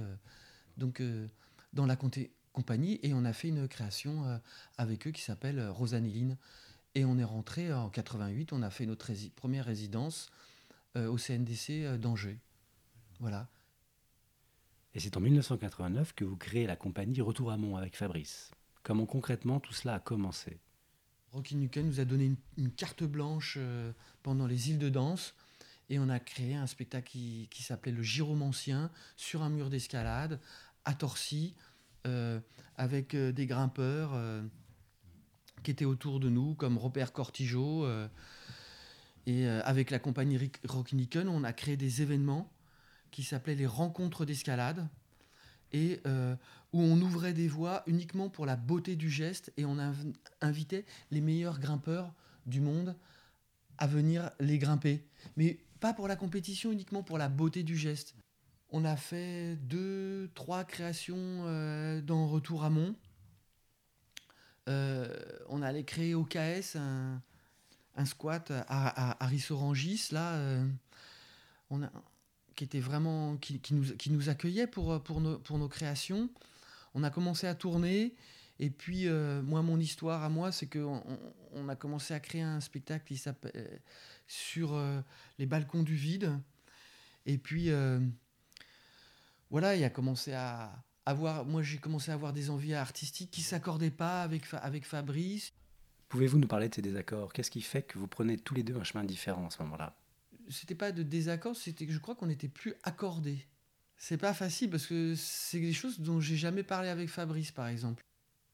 donc 0.77 1.03
dans 1.73 1.87
la 1.87 1.97
compagnie. 2.53 3.01
Et 3.03 3.13
on 3.13 3.25
a 3.25 3.33
fait 3.33 3.49
une 3.49 3.67
création 3.67 4.41
avec 4.77 5.09
eux 5.09 5.11
qui 5.11 5.23
s'appelle 5.23 5.69
Rosanéline 5.69 6.37
et 6.95 7.05
on 7.05 7.19
est 7.19 7.25
rentré 7.25 7.73
en 7.73 7.91
88, 7.91 8.53
on 8.53 8.63
a 8.63 8.71
fait 8.71 8.87
notre 8.87 9.13
première 9.35 9.65
résidence 9.65 10.31
au 10.95 11.19
CNDC 11.19 11.99
d'Angers, 11.99 12.39
voilà. 13.19 13.49
Et 14.95 15.01
c'est 15.01 15.17
en 15.17 15.21
1989 15.21 16.15
que 16.15 16.25
vous 16.25 16.37
créez 16.37 16.67
la 16.67 16.77
compagnie 16.77 17.21
Retour 17.21 17.51
à 17.51 17.57
Mont 17.57 17.77
avec 17.77 17.97
Fabrice. 17.97 18.51
Comment 18.83 19.07
concrètement 19.07 19.61
tout 19.61 19.73
cela 19.73 19.95
a 19.95 20.01
commencé? 20.01 20.59
Rocky 21.33 21.57
Nuken 21.57 21.87
nous 21.87 22.01
a 22.01 22.05
donné 22.05 22.33
une, 22.57 22.71
carte 22.71 23.05
blanche 23.05 23.57
euh, 23.59 23.93
pendant 24.23 24.47
les 24.47 24.71
îles 24.71 24.79
de 24.79 24.89
danse 24.89 25.35
et 25.91 25.99
on 25.99 26.09
a 26.09 26.19
créé 26.19 26.55
un 26.55 26.67
spectacle 26.67 27.09
qui, 27.09 27.63
s'appelait 27.63 27.93
Le 27.93 28.03
Giromancien 28.03 28.91
sur 29.17 29.43
un 29.43 29.49
mur 29.49 29.71
d'escalade 29.71 30.41
à 30.85 30.95
Torcy 30.95 31.55
euh, 32.07 32.41
avec 32.77 33.15
euh, 33.15 33.33
des 33.33 33.47
grimpeurs 33.47 34.13
qui 35.63 35.71
étaient 35.71 35.85
autour 35.85 36.21
de 36.21 36.29
nous 36.29 36.55
comme 36.55 36.79
Robert 36.79 37.13
Cortijo. 37.13 37.87
et 39.27 39.47
avec 39.47 39.91
la 39.91 39.99
compagnie 39.99 40.51
Rocky 40.67 40.97
Nuken, 40.97 41.29
on 41.29 41.45
a 41.45 41.53
créé 41.53 41.77
des 41.77 42.03
événements 42.03 42.51
qui 43.11 43.23
s'appelaient 43.23 43.55
les 43.55 43.67
rencontres 43.67 44.25
d'escalade 44.25 44.89
et 45.73 46.01
euh, 46.07 46.35
où 46.73 46.81
on 46.81 47.01
ouvrait 47.01 47.33
des 47.33 47.49
voies 47.49 47.83
uniquement 47.87 48.29
pour 48.29 48.47
la 48.47 48.57
beauté 48.57 48.97
du 48.97 49.11
geste 49.11 49.53
et 49.57 49.65
on 49.65 49.77
invitait 50.41 50.85
les 51.11 51.21
meilleurs 51.21 51.59
grimpeurs 51.61 52.13
du 52.47 52.61
monde 52.61 52.97
à 53.79 53.87
venir 53.87 54.31
les 54.41 54.59
grimper. 54.59 55.05
Mais 55.37 55.59
pas 55.81 55.93
pour 55.95 56.09
la 56.09 56.17
compétition, 56.17 56.73
uniquement 56.73 57.03
pour 57.03 57.19
la 57.19 57.29
beauté 57.29 57.63
du 57.63 57.77
geste. 57.77 58.15
On 58.71 58.85
a 58.85 58.97
fait 58.97 59.57
deux, 59.57 60.31
trois 60.35 60.65
créations 60.65 61.17
euh, 61.17 62.03
dans 62.03 62.27
Retour 62.27 62.65
à 62.65 62.71
Mont. 62.71 62.95
Euh, 64.69 65.09
on 65.49 65.63
allait 65.63 65.85
créer 65.85 66.15
au 66.15 66.25
KS 66.25 66.77
un, 66.77 68.05
squat 68.05 68.51
à, 68.51 68.65
à, 68.69 69.25
à 69.25 69.27
Rissorangis. 69.27 70.09
Là, 70.13 70.39
on 71.71 71.83
a, 71.83 71.91
qui 72.59 72.65
était 72.65 72.81
vraiment 72.81 73.37
qui, 73.37 73.61
nous, 73.71 73.95
qui 73.97 74.11
nous 74.11 74.29
accueillait 74.29 74.67
pour, 74.67 75.01
pour, 75.05 75.21
nos, 75.21 75.39
pour 75.39 75.59
nos 75.59 75.69
créations. 75.69 76.29
On 76.93 77.05
a 77.05 77.11
commencé 77.11 77.47
à 77.47 77.55
tourner. 77.55 78.17
Et 78.59 78.69
puis, 78.69 79.07
euh, 79.07 79.41
moi, 79.43 79.63
mon 79.63 79.79
histoire 79.79 80.25
à 80.25 80.29
moi, 80.29 80.51
c'est 80.51 80.67
qu'on 80.67 81.01
on 81.53 81.69
a 81.69 81.77
commencé 81.77 82.15
à 82.15 82.19
créer 82.19 82.43
un 82.43 82.61
spectacle 82.61 83.05
qui 83.07 83.17
s'appelle 83.17 83.53
euh, 83.55 83.77
sur 84.27 84.75
euh, 84.75 85.01
les 85.39 85.47
balcons 85.47 85.85
du 85.85 85.95
vide. 85.95 86.33
Et 87.27 87.39
puis, 87.39 87.71
voilà, 89.51 89.77
il 89.77 89.85
a 89.85 89.91
commencé 89.91 90.33
à 90.33 90.73
avoir. 91.07 91.45
Moi, 91.45 91.63
j'ai 91.63 91.79
commencé 91.79 92.11
à 92.11 92.15
avoir 92.15 92.33
des 92.33 92.51
envies 92.51 92.75
artistiques 92.75 93.31
qui 93.31 93.43
s'accordaient 93.43 93.93
pas 93.93 94.23
avec, 94.23 94.43
avec 94.53 94.85
Fabrice. 94.85 95.53
Pouvez-vous 96.09 96.39
nous 96.39 96.49
parler 96.49 96.69
de 96.69 96.75
ces 96.75 96.83
désaccords? 96.83 97.33
Qu'est-ce 97.33 97.51
qui 97.51 97.61
fait 97.61 97.83
que 97.83 97.99
vous 97.99 98.09
prenez 98.09 98.37
tous 98.37 98.55
les 98.55 98.65
deux 98.65 98.77
un 98.77 98.85
chemin 98.85 99.05
différent 99.05 99.47
à 99.47 99.51
ce 99.51 99.63
moment-là? 99.63 99.95
C'était 100.51 100.75
pas 100.75 100.93
de 100.93 101.03
désaccord, 101.03 101.57
c'était 101.57 101.87
que 101.87 101.93
je 101.93 101.99
crois 101.99 102.15
qu'on 102.15 102.27
n'était 102.27 102.49
plus 102.49 102.75
accordés. 102.83 103.47
C'est 103.97 104.17
pas 104.17 104.33
facile 104.33 104.71
parce 104.71 104.87
que 104.87 105.15
c'est 105.17 105.61
des 105.61 105.73
choses 105.73 106.01
dont 106.01 106.21
j'ai 106.21 106.37
jamais 106.37 106.63
parlé 106.63 106.89
avec 106.89 107.09
Fabrice, 107.09 107.51
par 107.51 107.67
exemple. 107.67 108.05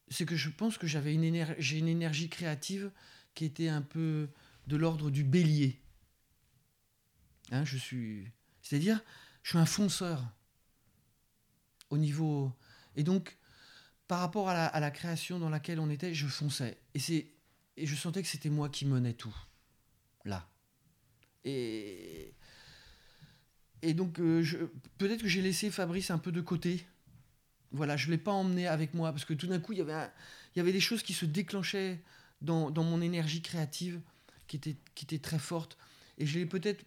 C'est 0.09 0.27
que 0.27 0.37
je 0.37 0.49
pense 0.49 0.79
que 0.79 0.87
j'avais 0.87 1.15
une, 1.15 1.25
énergie, 1.25 1.79
une 1.79 1.89
énergie 1.89 2.29
créative 2.29 2.91
qui 3.35 3.45
était 3.45 3.69
un 3.69 3.83
peu 3.83 4.29
de 4.67 4.77
l'ordre 4.77 5.11
du 5.11 5.25
bélier. 5.25 5.81
Hein, 7.51 7.65
je 7.65 7.77
suis, 7.77 8.27
c'est-à-dire, 8.63 9.03
je 9.43 9.51
suis 9.51 9.59
un 9.59 9.67
fonceur 9.67 10.25
au 11.91 11.99
niveau. 11.99 12.53
Et 12.97 13.03
donc, 13.03 13.37
par 14.09 14.21
rapport 14.21 14.49
à 14.49 14.55
la, 14.55 14.67
à 14.67 14.81
la 14.81 14.91
création 14.91 15.39
dans 15.39 15.51
laquelle 15.51 15.79
on 15.79 15.91
était, 15.91 16.15
je 16.15 16.27
fonçais. 16.27 16.79
Et 16.95 16.99
c'est, 16.99 17.31
et 17.77 17.87
je 17.87 17.95
sentais 17.95 18.23
que 18.23 18.29
c'était 18.29 18.51
moi 18.51 18.69
qui 18.71 18.87
menais 18.87 19.15
tout. 19.15 19.35
Là. 20.25 20.49
Et, 21.45 22.35
et 23.83 23.95
donc, 23.95 24.19
euh, 24.19 24.43
peut-être 24.99 25.23
que 25.23 25.29
j'ai 25.29 25.43
laissé 25.43 25.71
Fabrice 25.71 26.11
un 26.11 26.19
peu 26.19 26.33
de 26.33 26.41
côté. 26.41 26.87
Voilà, 27.73 27.97
je 27.97 28.07
ne 28.07 28.13
l'ai 28.13 28.19
pas 28.19 28.33
emmené 28.33 28.67
avec 28.67 28.95
moi 28.95 29.11
parce 29.11 29.25
que 29.25 29.35
tout 29.35 29.47
d'un 29.47 29.61
coup, 29.61 29.73
il 29.73 29.79
y, 29.79 29.83
avait 29.83 30.11
il 30.55 30.59
y 30.59 30.61
avait 30.61 30.73
des 30.73 30.81
choses 30.81 31.03
qui 31.03 31.13
se 31.13 31.27
déclenchaient 31.27 32.01
dans, 32.41 32.71
dans 32.71 32.85
mon 32.85 33.01
énergie 33.01 33.43
créative 33.43 34.01
qui 34.47 34.57
était, 34.57 34.77
qui 34.95 35.05
était 35.05 35.19
très 35.19 35.39
forte. 35.39 35.77
Et 36.19 36.27
je 36.27 36.39
l'ai 36.39 36.47
peut-être 36.47 36.85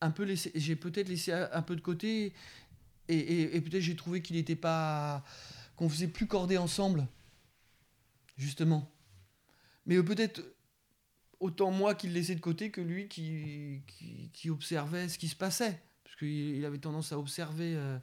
un 0.00 0.10
peu 0.10 0.24
laissé, 0.24 0.50
j'ai 0.54 0.76
peut-être 0.76 1.08
laissé 1.08 1.32
un 1.32 1.62
peu 1.62 1.76
de 1.76 1.80
côté 1.80 2.32
et, 3.08 3.56
et, 3.56 3.60
peut-être 3.60 3.82
j'ai 3.82 3.96
trouvé 3.96 4.22
qu'il 4.22 4.36
n'était 4.36 4.56
pas, 4.56 5.24
qu'on 5.76 5.88
faisait 5.88 6.08
plus 6.08 6.26
corder 6.26 6.56
ensemble, 6.56 7.06
justement. 8.38 8.90
Mais 9.86 10.02
peut-être 10.02 10.42
autant 11.44 11.70
moi 11.70 11.94
qui 11.94 12.08
le 12.08 12.14
laissais 12.14 12.34
de 12.34 12.40
côté 12.40 12.70
que 12.70 12.80
lui 12.80 13.06
qui, 13.06 13.82
qui, 14.32 14.48
observait 14.48 15.10
ce 15.10 15.18
qui 15.18 15.28
se 15.28 15.36
passait. 15.36 15.78
Parce 16.02 16.16
qu'il 16.16 16.64
avait 16.64 16.78
tendance 16.78 17.12
à 17.12 17.18
observer 17.18 17.74
euh, 17.76 17.98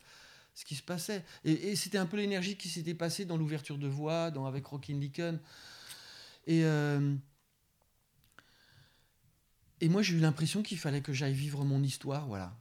ce 0.53 0.63
qui 0.63 0.75
se 0.75 0.83
passait. 0.83 1.25
Et, 1.43 1.75
c'était 1.75 1.97
un 1.97 2.05
peu 2.05 2.17
l'énergie 2.17 2.55
qui 2.55 2.69
s'était 2.69 2.93
passée 2.93 3.25
dans 3.25 3.37
l'ouverture 3.37 3.79
de 3.79 3.87
voix, 3.87 4.29
dans, 4.29 4.45
avec 4.45 4.67
Rockin' 4.67 4.99
Licken. 4.99 5.39
Et, 6.45 6.63
euh, 6.65 7.15
et 9.79 9.89
moi, 9.89 10.03
j'ai 10.03 10.13
eu 10.15 10.19
l'impression 10.19 10.61
qu'il 10.61 10.77
fallait 10.77 11.01
que 11.01 11.11
j'aille 11.11 11.33
vivre 11.33 11.65
mon 11.65 11.81
histoire. 11.81 12.27
Voilà. 12.27 12.55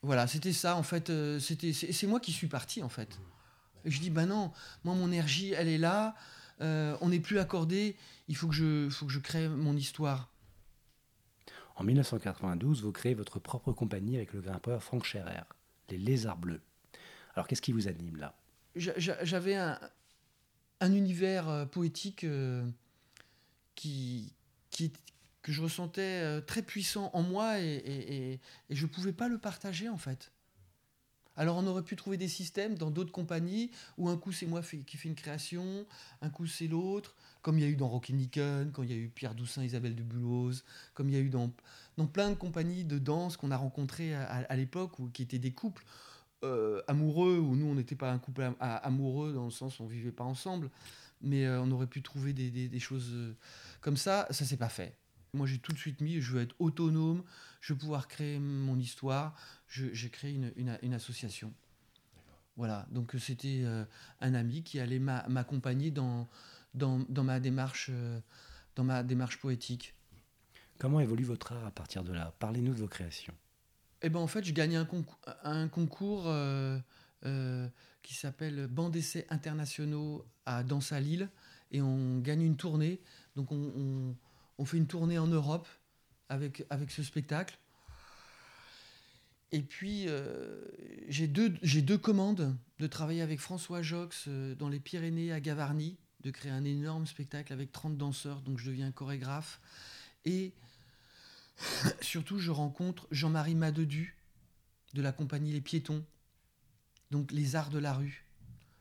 Voilà, 0.00 0.26
c'était 0.26 0.54
ça, 0.54 0.76
en 0.76 0.82
fait. 0.82 1.10
Euh, 1.10 1.38
c'était, 1.38 1.74
c'est, 1.74 2.06
moi 2.06 2.18
qui 2.18 2.32
suis 2.32 2.48
parti, 2.48 2.82
en 2.82 2.88
fait. 2.88 3.20
Et 3.84 3.90
je 3.90 4.00
dis, 4.00 4.08
ben 4.08 4.24
non, 4.24 4.52
moi, 4.84 4.94
mon 4.94 5.08
énergie, 5.08 5.52
elle 5.52 5.68
est 5.68 5.76
là. 5.76 6.16
Euh, 6.60 6.96
on 7.00 7.08
n'est 7.08 7.20
plus 7.20 7.38
accordé, 7.38 7.96
il 8.28 8.36
faut 8.36 8.48
que, 8.48 8.54
je, 8.54 8.88
faut 8.90 9.06
que 9.06 9.12
je 9.12 9.18
crée 9.18 9.48
mon 9.48 9.76
histoire. 9.76 10.30
En 11.76 11.84
1992, 11.84 12.82
vous 12.82 12.92
créez 12.92 13.14
votre 13.14 13.38
propre 13.38 13.72
compagnie 13.72 14.16
avec 14.16 14.32
le 14.34 14.40
grimpeur 14.40 14.82
Franck 14.82 15.04
Scherer, 15.04 15.44
les 15.88 15.96
Lézards 15.96 16.36
Bleus. 16.36 16.60
Alors 17.34 17.46
qu'est-ce 17.48 17.62
qui 17.62 17.72
vous 17.72 17.88
anime 17.88 18.16
là? 18.16 18.36
J'avais 18.76 19.56
un, 19.56 19.78
univers 20.80 21.48
euh, 21.48 21.64
poétique 21.64 22.24
euh, 22.24 22.64
qui, 23.74 24.34
qui, 24.70 24.92
que 25.42 25.52
je 25.52 25.62
ressentais 25.62 26.42
très 26.42 26.62
puissant 26.62 27.10
en 27.14 27.22
moi 27.22 27.60
et, 27.60 27.64
et, 27.64 28.32
et 28.34 28.40
je 28.70 28.84
ne 28.84 28.90
pouvais 28.90 29.12
pas 29.12 29.28
le 29.28 29.38
partager 29.38 29.88
en 29.88 29.98
fait. 29.98 30.30
Alors 31.36 31.56
on 31.56 31.66
aurait 31.66 31.82
pu 31.82 31.96
trouver 31.96 32.16
des 32.16 32.28
systèmes 32.28 32.76
dans 32.76 32.90
d'autres 32.90 33.12
compagnies 33.12 33.70
où 33.96 34.08
un 34.08 34.16
coup 34.16 34.32
c'est 34.32 34.46
moi 34.46 34.62
qui 34.62 34.96
fais 34.96 35.08
une 35.08 35.14
création, 35.14 35.86
un 36.22 36.30
coup 36.30 36.46
c'est 36.46 36.66
l'autre, 36.66 37.14
comme 37.42 37.58
il 37.58 37.62
y 37.62 37.64
a 37.64 37.68
eu 37.68 37.76
dans 37.76 37.88
Rocky 37.88 38.12
Nicken, 38.12 38.72
quand 38.72 38.82
il 38.82 38.90
y 38.90 38.94
a 38.94 38.96
eu 38.96 39.08
Pierre 39.08 39.34
Doussin, 39.34 39.62
Isabelle 39.62 39.94
de 39.94 40.02
comme 40.94 41.08
il 41.08 41.14
y 41.14 41.16
a 41.16 41.20
eu 41.20 41.30
dans, 41.30 41.52
dans 41.96 42.06
plein 42.06 42.30
de 42.30 42.34
compagnies 42.34 42.84
de 42.84 42.98
danse 42.98 43.36
qu'on 43.36 43.50
a 43.50 43.56
rencontrées 43.56 44.14
à, 44.14 44.56
l'époque, 44.56 44.98
ou 44.98 45.08
qui 45.08 45.22
étaient 45.22 45.38
des 45.38 45.52
couples 45.52 45.84
euh, 46.44 46.82
amoureux, 46.88 47.38
où 47.38 47.56
nous 47.56 47.66
on 47.66 47.74
n'était 47.74 47.96
pas 47.96 48.12
un 48.12 48.18
couple 48.18 48.52
amoureux 48.60 49.32
dans 49.32 49.44
le 49.44 49.50
sens 49.50 49.78
où 49.78 49.84
on 49.84 49.86
vivait 49.86 50.12
pas 50.12 50.24
ensemble, 50.24 50.70
mais 51.22 51.46
euh, 51.46 51.62
on 51.62 51.70
aurait 51.70 51.86
pu 51.86 52.02
trouver 52.02 52.32
des, 52.32 52.50
des 52.50 52.80
choses 52.80 53.10
euh, 53.12 53.34
comme 53.80 53.96
ça, 53.96 54.26
ça 54.30 54.44
s'est 54.44 54.56
pas 54.56 54.68
fait. 54.68 54.99
Moi, 55.32 55.46
j'ai 55.46 55.58
tout 55.58 55.72
de 55.72 55.78
suite 55.78 56.00
mis, 56.00 56.20
je 56.20 56.32
veux 56.32 56.42
être 56.42 56.56
autonome, 56.58 57.22
je 57.60 57.72
veux 57.72 57.78
pouvoir 57.78 58.08
créer 58.08 58.38
mon 58.38 58.78
histoire. 58.78 59.34
J'ai 59.68 60.10
créé 60.10 60.32
une, 60.32 60.78
une, 60.82 60.94
association. 60.94 61.54
Voilà, 62.56 62.86
donc 62.90 63.14
euh, 63.14 63.18
c'était 63.18 63.62
euh, 63.62 63.84
un 64.20 64.34
ami 64.34 64.62
qui 64.62 64.80
allait 64.80 64.98
m'accompagner 64.98 65.90
dans, 65.90 66.28
dans, 66.74 66.98
dans, 67.08 67.24
ma 67.24 67.38
démarche, 67.38 67.88
euh, 67.90 68.20
dans 68.74 68.84
ma 68.84 69.02
démarche 69.02 69.38
poétique. 69.38 69.94
Comment 70.78 71.00
évolue 71.00 71.24
votre 71.24 71.52
art 71.52 71.64
à 71.64 71.70
partir 71.70 72.02
de 72.02 72.12
là? 72.12 72.34
Parlez-nous 72.38 72.74
de 72.74 72.80
vos 72.80 72.88
créations. 72.88 73.34
Eh 74.02 74.08
ben, 74.08 74.18
en 74.18 74.26
fait, 74.26 74.44
je 74.44 74.52
gagne 74.52 74.76
un, 74.76 74.84
concours, 74.84 75.18
un 75.44 75.68
concours 75.68 76.32
qui 78.02 78.14
s'appelle 78.14 78.66
Banc 78.66 78.88
d'essais 78.88 79.26
internationaux 79.28 80.26
à 80.46 80.64
Danse 80.64 80.92
à 80.92 81.00
Lille 81.00 81.28
et 81.70 81.82
on 81.82 82.18
gagne 82.18 82.42
une 82.42 82.56
tournée. 82.56 83.00
Donc 83.36 83.52
on 83.52 83.72
on 83.76 84.16
fait 84.64 84.76
une 84.76 84.86
tournée 84.86 85.18
en 85.18 85.26
Europe 85.26 85.68
avec, 86.28 86.64
avec 86.70 86.90
ce 86.90 87.02
spectacle. 87.02 87.58
Et 89.52 89.62
puis, 89.62 90.04
euh, 90.06 90.62
j'ai 91.08 91.26
deux, 91.26 91.48
deux 91.48 91.98
commandes 91.98 92.56
de 92.78 92.86
travailler 92.86 93.22
avec 93.22 93.40
François 93.40 93.82
Jox 93.82 94.26
euh, 94.28 94.54
dans 94.54 94.68
les 94.68 94.78
Pyrénées 94.78 95.32
à 95.32 95.40
Gavarnie, 95.40 95.98
de 96.22 96.30
créer 96.30 96.52
un 96.52 96.64
énorme 96.64 97.06
spectacle 97.06 97.52
avec 97.52 97.72
30 97.72 97.96
danseurs, 97.96 98.42
donc 98.42 98.58
je 98.58 98.66
deviens 98.66 98.92
chorégraphe. 98.92 99.60
Et 100.24 100.52
surtout, 102.00 102.38
je 102.38 102.50
rencontre 102.52 103.08
Jean-Marie 103.10 103.56
Madedu, 103.56 104.16
de 104.94 105.02
la 105.02 105.12
compagnie 105.12 105.52
Les 105.52 105.60
Piétons, 105.60 106.04
donc 107.10 107.32
les 107.32 107.56
arts 107.56 107.70
de 107.70 107.78
la 107.78 107.92
rue. 107.92 108.24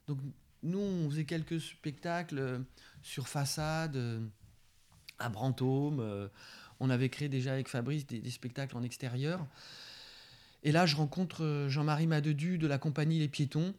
Donc 0.08 0.20
nous, 0.62 0.80
on 0.80 1.10
faisait 1.10 1.26
quelques 1.26 1.62
spectacles 1.62 2.40
euh, 2.40 2.60
sur 3.02 3.28
façade, 3.28 3.98
à 5.20 5.30
Brantôme. 5.30 6.00
euh, 6.00 6.28
on 6.80 6.90
avait 6.90 7.10
créé 7.10 7.30
déjà 7.30 7.54
avec 7.54 7.68
Fabrice 7.68 8.08
des, 8.08 8.30
spectacles 8.32 8.76
en 8.78 8.84
extérieur. 8.84 9.46
Et 10.64 10.72
là, 10.72 10.86
je 10.86 10.96
rencontre 10.96 11.44
euh, 11.44 11.70
Jean-Marie 11.70 12.08
Madedu 12.08 12.58
de 12.58 12.68
la 12.68 12.78
compagnie 12.78 13.20
Les 13.20 13.28
Piétons, 13.28 13.74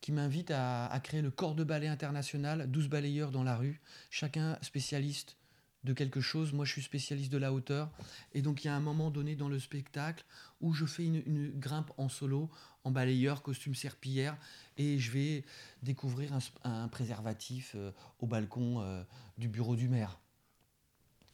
qui 0.00 0.12
m'invite 0.12 0.50
à, 0.50 0.98
créer 1.02 1.22
le 1.22 1.30
corps 1.30 1.54
de 1.54 1.64
ballet 1.64 1.88
international, 1.88 2.70
12 2.70 2.88
balayeurs 2.88 3.30
dans 3.30 3.44
la 3.44 3.56
rue, 3.56 3.80
chacun 4.10 4.58
spécialiste 4.62 5.36
de 5.84 5.92
quelque 5.92 6.20
chose. 6.20 6.52
Moi, 6.52 6.64
je 6.64 6.72
suis 6.72 6.82
spécialiste 6.82 7.32
de 7.32 7.38
la 7.38 7.52
hauteur. 7.52 7.90
Et 8.32 8.42
donc, 8.42 8.64
il 8.64 8.68
y 8.68 8.70
a 8.70 8.74
un 8.74 8.80
moment 8.80 9.10
donné 9.10 9.36
dans 9.36 9.48
le 9.48 9.58
spectacle 9.58 10.24
où 10.60 10.72
je 10.72 10.86
fais 10.86 11.04
une, 11.04 11.50
grimpe 11.58 11.90
en 11.96 12.08
solo, 12.08 12.50
en 12.84 12.90
balayeur, 12.90 13.42
costume 13.42 13.74
serpillière, 13.74 14.36
et 14.76 14.98
je 14.98 15.10
vais 15.10 15.44
découvrir 15.82 16.30
un, 16.64 16.88
préservatif 16.88 17.72
euh, 17.74 17.90
au 18.20 18.26
balcon 18.26 19.04
du 19.36 19.48
bureau 19.48 19.76
du 19.76 19.88
maire. 19.88 20.20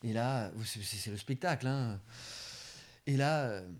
Et 0.05 0.13
là, 0.13 0.53
c'est 0.65 1.11
le 1.11 1.17
spectacle. 1.17 1.67
hein. 1.67 1.99
Et 3.07 3.17
là, 3.17 3.47
euh, 3.47 3.73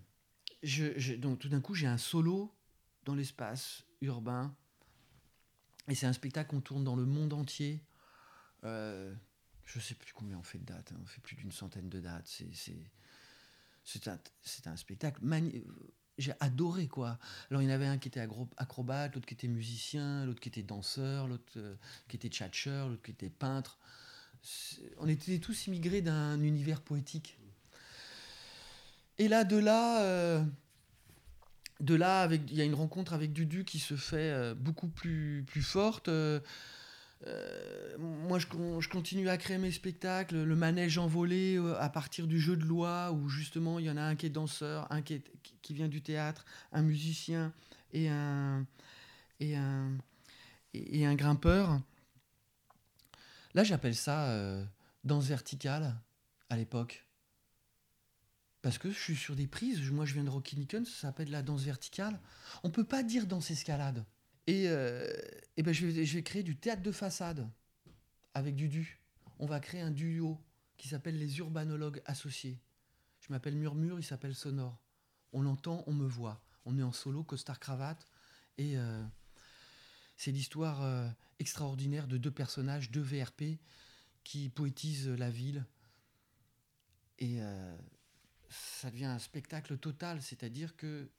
je, 0.63 1.13
donc, 1.13 1.37
tout 1.37 1.49
d'un 1.49 1.61
coup, 1.61 1.75
j'ai 1.75 1.85
un 1.85 1.99
solo 1.99 2.51
dans 3.05 3.13
l'espace 3.13 3.83
urbain. 4.01 4.55
Et 5.87 5.93
c'est 5.93 6.07
un 6.07 6.13
spectacle 6.13 6.49
qu'on 6.49 6.61
tourne 6.61 6.83
dans 6.83 6.95
le 6.95 7.05
monde 7.05 7.31
entier. 7.31 7.79
Euh, 8.63 9.13
je 9.65 9.79
sais 9.79 9.93
plus 9.93 10.13
combien 10.13 10.39
on 10.39 10.43
fait 10.43 10.57
de 10.57 10.65
dates. 10.65 10.91
hein. 10.93 10.99
On 10.99 11.05
fait 11.05 11.21
plus 11.21 11.35
d'une 11.35 11.51
centaine 11.51 11.89
de 11.89 11.99
dates. 11.99 12.27
C'est, 13.85 14.07
un, 14.07 14.19
un 14.65 14.77
spectacle 14.77 15.19
magnifique. 15.23 15.63
J'ai 16.17 16.33
adoré, 16.39 16.87
quoi. 16.87 17.19
Alors, 17.51 17.61
il 17.61 17.65
y 17.65 17.67
en 17.67 17.73
avait 17.75 17.85
un 17.85 17.99
qui 17.99 18.07
était 18.07 18.25
acrobate, 18.57 19.13
l'autre 19.13 19.27
qui 19.27 19.35
était 19.35 19.49
musicien, 19.49 20.25
l'autre 20.25 20.39
qui 20.39 20.49
était 20.49 20.63
danseur, 20.63 21.27
l'autre 21.27 21.53
euh, 21.57 21.75
qui 22.07 22.15
était 22.15 22.29
tchatcheur, 22.29 22.89
l'autre 22.89 23.03
qui 23.03 23.11
était 23.11 23.29
peintre. 23.29 23.77
On 24.99 25.07
était 25.07 25.39
tous 25.39 25.67
immigrés 25.67 26.01
d'un 26.01 26.41
univers 26.41 26.81
poétique. 26.81 27.37
Et 29.17 29.27
là, 29.27 29.43
de 29.43 29.57
là, 29.57 30.01
euh, 30.01 30.43
de 31.79 31.95
là, 31.95 32.21
avec, 32.21 32.41
il 32.49 32.57
y 32.57 32.61
a 32.61 32.65
une 32.65 32.75
rencontre 32.75 33.13
avec 33.13 33.33
Dudu 33.33 33.63
qui 33.63 33.79
se 33.79 33.95
fait 33.95 34.31
euh, 34.31 34.53
beaucoup 34.53 34.87
plus, 34.87 35.43
plus 35.47 35.61
forte. 35.61 36.09
Euh, 36.09 36.39
moi, 37.97 38.39
je, 38.39 38.45
con- 38.45 38.81
je 38.81 38.89
continue 38.89 39.29
à 39.29 39.37
créer 39.37 39.57
mes 39.57 39.71
spectacles, 39.71 40.43
le 40.43 40.55
manège 40.55 40.97
envolé 40.97 41.57
à 41.79 41.89
partir 41.89 42.27
du 42.27 42.39
jeu 42.39 42.55
de 42.55 42.65
loi, 42.65 43.11
où 43.13 43.29
justement 43.29 43.79
il 43.79 43.85
y 43.85 43.89
en 43.89 43.97
a 43.97 44.03
un 44.03 44.15
qui 44.15 44.25
est 44.27 44.29
danseur, 44.29 44.85
un 44.91 45.01
qui, 45.01 45.21
qui- 45.61 45.73
vient 45.73 45.87
du 45.87 46.01
théâtre, 46.01 46.45
un 46.71 46.81
musicien 46.83 47.51
et 47.93 48.09
un, 48.09 48.65
et 49.39 49.55
un, 49.55 49.91
et 50.73 51.05
un 51.05 51.15
grimpeur. 51.15 51.79
Là, 53.55 53.63
j'appelle 53.63 53.95
ça 53.95 54.27
euh, 54.31 54.63
danse 55.05 55.25
verticale 55.27 55.95
à 56.49 56.57
l'époque. 56.57 57.07
Parce 58.61 58.77
que 58.77 58.91
je 58.91 58.99
suis 58.99 59.15
sur 59.15 59.35
des 59.35 59.47
prises, 59.47 59.89
moi 59.91 60.05
je 60.05 60.13
viens 60.13 60.25
de 60.25 60.29
Rocky 60.29 60.57
Nickens, 60.57 60.85
ça 60.85 61.07
s'appelle 61.07 61.31
la 61.31 61.41
danse 61.41 61.63
verticale. 61.63 62.19
On 62.63 62.69
peut 62.69 62.83
pas 62.83 63.01
dire 63.01 63.27
danse 63.27 63.51
escalade. 63.51 64.03
Et, 64.45 64.67
euh, 64.67 65.07
eh 65.55 65.63
ben 65.63 65.73
je, 65.73 65.85
vais, 65.87 66.23
créer 66.23 66.43
du 66.43 66.57
théâtre 66.57 66.81
de 66.81 66.91
façade 66.91 67.49
avec 68.33 68.55
Dudu. 68.55 69.01
On 69.39 69.45
va 69.45 69.61
créer 69.61 69.81
un 69.81 69.91
duo 69.91 70.37
qui 70.75 70.89
s'appelle 70.89 71.17
les 71.17 71.37
urbanologues 71.39 72.01
associés. 72.05 72.59
Je 73.21 73.31
m'appelle 73.31 73.55
Murmure, 73.55 73.99
il 73.99 74.03
s'appelle 74.03 74.35
Sonore. 74.35 74.81
On 75.31 75.41
l'entend, 75.41 75.83
on 75.87 75.93
me 75.93 76.07
voit. 76.07 76.43
On 76.65 76.77
est 76.77 76.83
en 76.83 76.91
solo, 76.91 77.23
costard 77.23 77.59
cravate. 77.59 78.05
Et 78.57 78.77
euh, 78.77 79.01
c'est 80.17 80.31
l'histoire 80.31 80.81
euh, 80.81 81.07
extraordinaire 81.39 82.07
de 82.07 82.17
deux 82.17 82.31
personnages, 82.31 82.91
deux 82.91 83.01
VRP, 83.01 83.59
qui 84.23 84.49
poétisent 84.49 85.09
la 85.09 85.29
ville. 85.29 85.65
Et 87.19 87.41
euh, 87.41 87.77
ça 88.49 88.91
devient 88.91 89.05
un 89.05 89.19
spectacle 89.19 89.77
total, 89.77 90.21
c'est-à-dire 90.21 90.75
que 90.75 91.09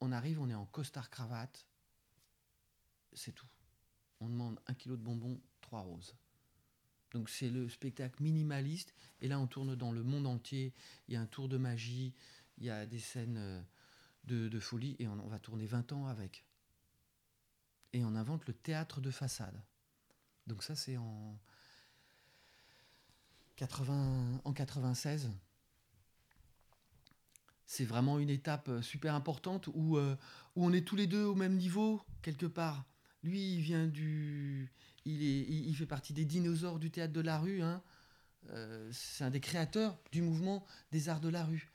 on 0.00 0.12
arrive, 0.12 0.40
on 0.40 0.48
est 0.48 0.54
en 0.54 0.66
costard 0.66 1.10
cravate, 1.10 1.66
c'est 3.12 3.32
tout. 3.32 3.48
On 4.20 4.28
demande 4.28 4.60
un 4.66 4.74
kilo 4.74 4.96
de 4.96 5.02
bonbons, 5.02 5.40
trois 5.60 5.80
roses. 5.80 6.14
Donc 7.12 7.30
c'est 7.30 7.48
le 7.48 7.68
spectacle 7.68 8.22
minimaliste. 8.22 8.94
Et 9.20 9.28
là, 9.28 9.38
on 9.38 9.46
tourne 9.46 9.74
dans 9.74 9.92
le 9.92 10.02
monde 10.02 10.26
entier. 10.26 10.74
Il 11.08 11.14
y 11.14 11.16
a 11.16 11.20
un 11.20 11.26
tour 11.26 11.48
de 11.48 11.56
magie, 11.56 12.14
il 12.58 12.64
y 12.64 12.70
a 12.70 12.86
des 12.86 12.98
scènes 12.98 13.38
euh, 13.38 13.62
de, 14.24 14.60
folie, 14.60 14.96
et 14.98 15.08
on, 15.08 15.12
on 15.24 15.28
va 15.28 15.38
tourner 15.38 15.66
20 15.66 15.92
ans 15.92 16.06
avec. 16.06 16.45
Et 17.96 18.04
on 18.04 18.14
invente 18.14 18.46
le 18.46 18.52
théâtre 18.52 19.00
de 19.00 19.10
façade. 19.10 19.58
Donc 20.46 20.62
ça, 20.62 20.76
c'est 20.76 20.98
en 20.98 21.38
80, 23.56 24.42
en 24.44 24.52
96. 24.52 25.30
C'est 27.64 27.86
vraiment 27.86 28.18
une 28.18 28.28
étape 28.28 28.68
euh, 28.68 28.82
super 28.82 29.14
importante 29.14 29.70
où, 29.72 29.96
euh, 29.96 30.14
où 30.56 30.66
on 30.66 30.74
est 30.74 30.86
tous 30.86 30.94
les 30.94 31.06
deux 31.06 31.24
au 31.24 31.34
même 31.34 31.56
niveau, 31.56 32.02
quelque 32.20 32.44
part. 32.44 32.84
Lui, 33.22 33.54
il 33.54 33.60
vient 33.62 33.86
du. 33.86 34.70
Il, 35.06 35.22
est, 35.22 35.46
il, 35.48 35.74
fait 35.74 35.86
partie 35.86 36.12
des 36.12 36.26
dinosaures 36.26 36.78
du 36.78 36.90
théâtre 36.90 37.14
de 37.14 37.22
la 37.22 37.38
rue. 37.38 37.62
hein. 37.62 37.82
Euh, 38.50 38.90
c'est 38.92 39.24
un 39.24 39.30
des 39.30 39.40
créateurs 39.40 39.98
du 40.12 40.20
mouvement 40.20 40.66
des 40.92 41.08
arts 41.08 41.20
de 41.20 41.30
la 41.30 41.46
rue. 41.46 41.72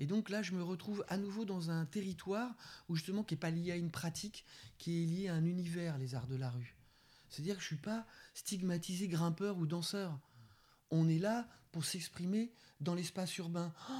Et 0.00 0.06
donc 0.06 0.30
là, 0.30 0.40
je 0.40 0.52
me 0.52 0.62
retrouve 0.62 1.04
à 1.08 1.18
nouveau 1.18 1.44
dans 1.44 1.70
un 1.70 1.84
territoire 1.84 2.56
où 2.88 2.96
justement 2.96 3.22
qui 3.22 3.34
n'est 3.34 3.40
pas 3.40 3.50
lié 3.50 3.70
à 3.70 3.76
une 3.76 3.90
pratique, 3.90 4.46
qui 4.78 5.02
est 5.02 5.06
lié 5.06 5.28
à 5.28 5.34
un 5.34 5.44
univers, 5.44 5.98
les 5.98 6.14
arts 6.14 6.26
de 6.26 6.36
la 6.36 6.50
rue. 6.50 6.74
C'est-à-dire 7.28 7.56
que 7.56 7.60
je 7.60 7.66
ne 7.66 7.76
suis 7.76 7.84
pas 7.84 8.06
stigmatisé 8.32 9.08
grimpeur 9.08 9.58
ou 9.58 9.66
danseur. 9.66 10.18
On 10.90 11.06
est 11.06 11.18
là 11.18 11.46
pour 11.70 11.84
s'exprimer 11.84 12.50
dans 12.80 12.94
l'espace 12.94 13.36
urbain. 13.36 13.74
Oh, 13.90 13.94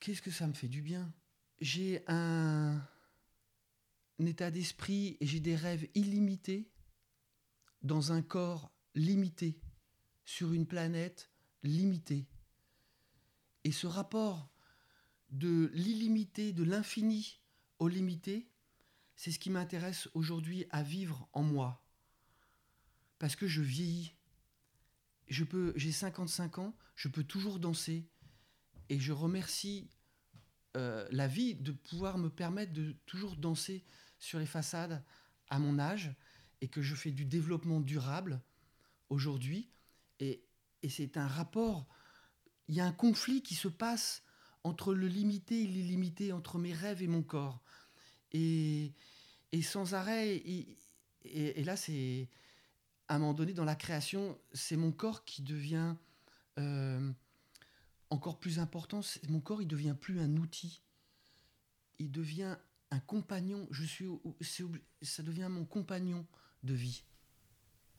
Qu'est-ce 0.00 0.22
que 0.22 0.30
ça 0.30 0.46
me 0.46 0.54
fait 0.54 0.66
du 0.66 0.80
bien 0.80 1.12
J'ai 1.60 2.02
un, 2.08 2.80
un 4.18 4.26
état 4.26 4.50
d'esprit 4.50 5.18
et 5.20 5.26
j'ai 5.26 5.40
des 5.40 5.56
rêves 5.56 5.86
illimités 5.94 6.70
dans 7.82 8.12
un 8.12 8.22
corps 8.22 8.72
limité, 8.94 9.60
sur 10.24 10.54
une 10.54 10.66
planète 10.66 11.30
limitée. 11.62 12.26
Et 13.64 13.72
ce 13.72 13.86
rapport 13.86 14.50
de 15.38 15.70
l'illimité, 15.74 16.52
de 16.52 16.62
l'infini 16.62 17.40
au 17.78 17.88
limité, 17.88 18.48
c'est 19.16 19.30
ce 19.30 19.38
qui 19.38 19.50
m'intéresse 19.50 20.08
aujourd'hui 20.14 20.66
à 20.70 20.82
vivre 20.82 21.28
en 21.32 21.42
moi. 21.42 21.84
Parce 23.18 23.36
que 23.36 23.46
je 23.46 23.60
vieillis. 23.60 24.14
Je 25.28 25.44
peux, 25.44 25.72
j'ai 25.76 25.92
55 25.92 26.58
ans, 26.58 26.76
je 26.94 27.08
peux 27.08 27.24
toujours 27.24 27.58
danser. 27.58 28.08
Et 28.88 28.98
je 28.98 29.12
remercie 29.12 29.90
euh, 30.76 31.06
la 31.10 31.26
vie 31.26 31.54
de 31.54 31.72
pouvoir 31.72 32.18
me 32.18 32.30
permettre 32.30 32.72
de 32.72 32.92
toujours 33.04 33.36
danser 33.36 33.84
sur 34.18 34.38
les 34.38 34.46
façades 34.46 35.04
à 35.48 35.58
mon 35.58 35.78
âge 35.78 36.14
et 36.60 36.68
que 36.68 36.80
je 36.80 36.94
fais 36.94 37.10
du 37.10 37.26
développement 37.26 37.80
durable 37.80 38.40
aujourd'hui. 39.10 39.70
Et, 40.20 40.46
et 40.82 40.88
c'est 40.88 41.16
un 41.16 41.26
rapport, 41.26 41.86
il 42.68 42.74
y 42.74 42.80
a 42.80 42.86
un 42.86 42.92
conflit 42.92 43.42
qui 43.42 43.54
se 43.54 43.68
passe 43.68 44.22
entre 44.66 44.94
le 44.94 45.06
limité 45.06 45.62
et 45.62 45.66
l'illimité, 45.66 46.32
entre 46.32 46.58
mes 46.58 46.72
rêves 46.72 47.00
et 47.00 47.06
mon 47.06 47.22
corps. 47.22 47.62
Et, 48.32 48.92
sans 49.62 49.94
arrêt, 49.94 50.42
et, 51.24 51.64
là, 51.64 51.76
c'est 51.76 52.28
à 53.08 53.14
un 53.14 53.18
moment 53.20 53.32
donné 53.32 53.52
dans 53.54 53.64
la 53.64 53.76
création, 53.76 54.36
c'est 54.52 54.76
mon 54.76 54.90
corps 54.90 55.24
qui 55.24 55.42
devient 55.42 55.94
euh, 56.58 57.12
encore 58.10 58.40
plus 58.40 58.58
important. 58.58 59.00
Mon 59.28 59.40
corps, 59.40 59.62
il 59.62 59.68
devient 59.68 59.94
plus 59.98 60.18
un 60.18 60.36
outil, 60.36 60.82
il 62.00 62.10
devient 62.10 62.56
un 62.90 63.00
compagnon. 63.00 63.68
Je 63.70 63.84
suis, 63.84 64.08
ça 65.00 65.22
devient 65.22 65.48
mon 65.48 65.64
compagnon 65.64 66.26
de 66.64 66.74
vie. 66.74 67.04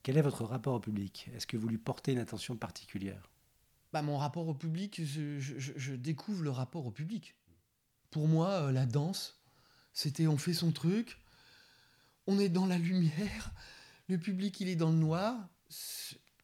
Quel 0.02 0.18
est 0.18 0.22
votre 0.22 0.44
rapport 0.44 0.74
au 0.74 0.80
public? 0.80 1.30
Est-ce 1.34 1.46
que 1.46 1.56
vous 1.56 1.68
lui 1.68 1.78
portez 1.78 2.12
une 2.12 2.18
attention 2.18 2.56
particulière? 2.56 3.30
Bah, 3.92 4.02
mon 4.02 4.18
rapport 4.18 4.46
au 4.48 4.54
public, 4.54 5.00
je, 5.02 5.94
découvre 5.94 6.42
le 6.42 6.50
rapport 6.50 6.86
au 6.86 6.90
public. 6.90 7.34
Pour 8.10 8.28
moi, 8.28 8.50
euh, 8.50 8.72
la 8.72 8.86
danse, 8.86 9.40
c'était 9.92 10.26
on 10.26 10.36
fait 10.36 10.52
son 10.52 10.72
truc, 10.72 11.18
on 12.26 12.38
est 12.38 12.50
dans 12.50 12.66
la 12.66 12.78
lumière, 12.78 13.50
le 14.08 14.18
public 14.18 14.60
il 14.60 14.68
est 14.68 14.76
dans 14.76 14.90
le 14.90 14.96
noir. 14.96 15.48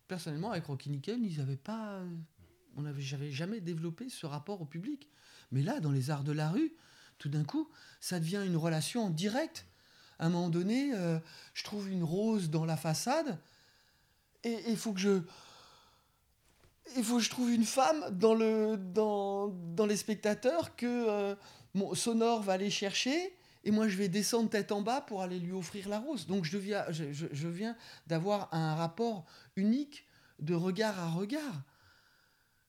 Personnellement, 0.08 0.52
avec 0.52 0.64
Rocky 0.66 0.90
Nickel, 0.90 1.22
ils 1.22 1.40
avaient 1.40 1.56
pas, 1.56 2.02
on 2.76 2.84
avait, 2.84 3.02
j'avais 3.02 3.30
jamais 3.30 3.60
développé 3.60 4.08
ce 4.08 4.26
rapport 4.26 4.60
au 4.60 4.66
public. 4.66 5.08
Mais 5.50 5.62
là, 5.62 5.80
dans 5.80 5.90
les 5.90 6.10
arts 6.10 6.24
de 6.24 6.32
la 6.32 6.50
rue, 6.50 6.74
tout 7.18 7.28
d'un 7.28 7.44
coup, 7.44 7.70
ça 8.00 8.20
devient 8.20 8.42
une 8.46 8.56
relation 8.56 9.04
en 9.04 9.10
direct. 9.10 9.66
À 10.18 10.26
un 10.26 10.30
moment 10.30 10.48
donné, 10.48 10.94
euh, 10.94 11.18
je 11.54 11.64
trouve 11.64 11.90
une 11.90 12.02
rose 12.04 12.50
dans 12.50 12.64
la 12.64 12.76
façade, 12.76 13.38
et 14.44 14.58
il 14.68 14.76
faut 14.76 14.92
que 14.92 15.00
je, 15.00 15.22
il 16.96 17.04
faut 17.04 17.16
que 17.16 17.22
je 17.22 17.30
trouve 17.30 17.50
une 17.50 17.64
femme 17.64 18.04
dans, 18.12 18.34
le, 18.34 18.76
dans, 18.76 19.48
dans 19.48 19.86
les 19.86 19.96
spectateurs 19.96 20.76
que, 20.76 20.86
euh, 20.86 21.34
mon 21.74 21.94
sonore 21.94 22.42
va 22.42 22.52
aller 22.52 22.70
chercher 22.70 23.34
et 23.64 23.70
moi 23.72 23.88
je 23.88 23.96
vais 23.96 24.08
descendre 24.08 24.48
tête 24.48 24.70
en 24.70 24.80
bas 24.82 25.00
pour 25.00 25.22
aller 25.22 25.40
lui 25.40 25.52
offrir 25.52 25.88
la 25.88 25.98
rose. 25.98 26.26
Donc 26.26 26.44
je, 26.44 26.52
deviens, 26.56 26.84
je, 26.90 27.12
je- 27.12 27.48
viens 27.48 27.76
d'avoir 28.06 28.52
un 28.54 28.74
rapport 28.76 29.24
unique 29.56 30.06
de 30.38 30.54
regard 30.54 30.98
à 31.00 31.08
regard. 31.08 31.62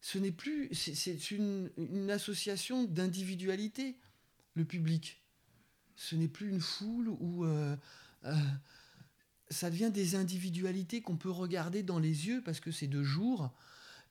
Ce 0.01 0.17
n'est 0.17 0.32
plus, 0.32 0.69
c'est- 0.73 0.95
c'est 0.95 1.32
une, 1.32 1.69
une 1.78 2.10
association 2.10 2.84
d'individualité, 2.86 3.95
le 4.56 4.65
public. 4.65 5.21
Ce 5.95 6.15
n'est 6.15 6.28
plus 6.28 6.49
une 6.49 6.62
foule 6.62 7.10
où 7.10 7.45
euh, 7.45 7.75
euh, 8.25 8.34
ça 9.49 9.69
devient 9.69 9.91
des 9.91 10.15
individualités 10.15 11.01
qu'on 11.01 11.17
peut 11.17 11.30
regarder 11.32 11.84
dans 11.84 11.99
les 11.99 12.28
yeux 12.28 12.41
parce 12.43 12.60
que 12.60 12.71
c'est 12.71 12.88
de 12.88 13.04
jour 13.04 13.51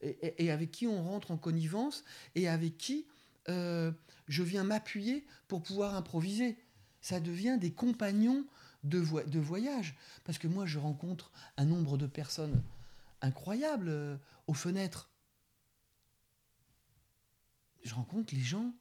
et, 0.04 0.50
avec 0.50 0.70
qui 0.70 0.86
on 0.86 1.02
rentre 1.02 1.30
en 1.30 1.36
connivence 1.36 2.04
et 2.34 2.48
avec 2.48 2.76
qui 2.78 3.06
euh, 3.48 3.90
je 4.28 4.42
viens 4.42 4.64
m'appuyer 4.64 5.24
pour 5.48 5.62
pouvoir 5.62 5.94
improviser. 5.94 6.56
Ça 7.00 7.20
devient 7.20 7.58
des 7.60 7.72
compagnons 7.72 8.44
de, 8.84 8.98
vo- 8.98 9.22
de 9.22 9.38
voyage. 9.40 9.94
Parce 10.24 10.38
que 10.38 10.46
moi, 10.48 10.66
je 10.66 10.78
rencontre 10.78 11.30
un 11.56 11.64
nombre 11.64 11.96
de 11.98 12.06
personnes 12.06 12.62
incroyables 13.20 13.88
euh, 13.88 14.16
aux 14.46 14.54
fenêtres. 14.54 15.10
Je 17.82 17.94
rencontre 17.94 18.34
les 18.34 18.40
gens 18.40 18.72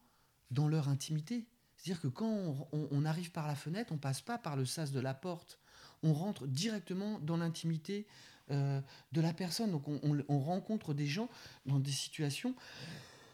dans 0.52 0.68
leur 0.68 0.88
intimité. 0.88 1.46
C'est-à-dire 1.78 2.02
que 2.02 2.08
quand 2.08 2.30
on, 2.30 2.68
on- 2.72 2.88
on 2.92 3.06
arrive 3.06 3.32
par 3.32 3.48
la 3.48 3.56
fenêtre, 3.56 3.92
on 3.92 3.98
passe 3.98 4.22
pas 4.22 4.38
par 4.38 4.56
le 4.56 4.66
sas 4.66 4.92
de 4.92 5.00
la 5.00 5.14
porte. 5.14 5.60
On 6.04 6.14
rentre 6.14 6.48
directement 6.48 7.20
dans 7.20 7.38
l'intimité 7.38 8.06
euh, 8.52 8.82
de 9.12 9.22
la 9.22 9.34
personne. 9.34 9.72
Donc 9.72 9.88
on, 9.88 10.00
on- 10.04 10.24
on 10.28 10.40
rencontre 10.40 10.94
des 10.94 11.08
gens 11.08 11.30
dans 11.66 11.80
des 11.80 11.92
situations 11.92 12.56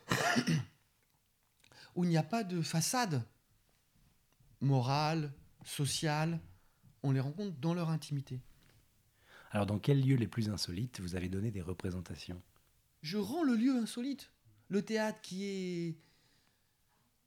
où 1.95 2.04
il 2.04 2.10
n'y 2.10 2.17
a 2.17 2.24
pas 2.24 2.43
de 2.43 2.62
façade 2.62 3.24
morale, 4.62 5.32
sociale. 5.65 6.39
On 7.04 7.12
les 7.12 7.19
rencontre 7.19 7.58
dans 7.60 7.74
leur 7.74 7.89
intimité. 7.89 8.41
Alors, 9.52 9.65
dans 9.65 9.80
quels 9.80 10.06
lieux 10.06 10.15
les 10.17 10.28
plus 10.28 10.50
insolites 10.50 11.00
vous 11.00 11.15
avez 11.15 11.30
donné 11.30 11.50
des 11.50 11.62
représentations? 11.62 12.41
Je 13.02 13.17
rends 13.17 13.43
le 13.43 13.56
lieu 13.56 13.76
insolite. 13.76 14.32
Le 14.67 14.84
théâtre 14.84 15.19
qui 15.22 15.45
est 15.45 15.98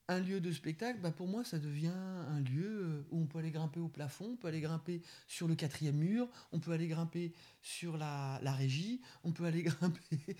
un 0.08 0.20
lieu 0.20 0.40
de 0.40 0.50
spectacle, 0.50 1.00
bah 1.00 1.10
pour 1.10 1.28
moi, 1.28 1.44
ça 1.44 1.58
devient 1.58 1.88
un 1.88 2.40
lieu 2.40 2.82
euh, 2.82 3.06
où 3.10 3.22
on 3.22 3.26
peut 3.26 3.38
aller 3.38 3.50
grimper 3.50 3.80
au 3.80 3.88
plafond, 3.88 4.32
on 4.32 4.36
peut 4.36 4.48
aller 4.48 4.60
grimper 4.60 5.02
sur 5.26 5.48
le 5.48 5.54
quatrième 5.54 5.96
mur, 5.96 6.28
on 6.50 6.60
peut 6.60 6.72
aller 6.72 6.88
grimper 6.88 7.32
sur 7.60 7.96
la, 7.96 8.38
régie, 8.44 9.00
on 9.24 9.32
peut 9.32 9.44
aller 9.44 9.62
grimper... 9.64 10.36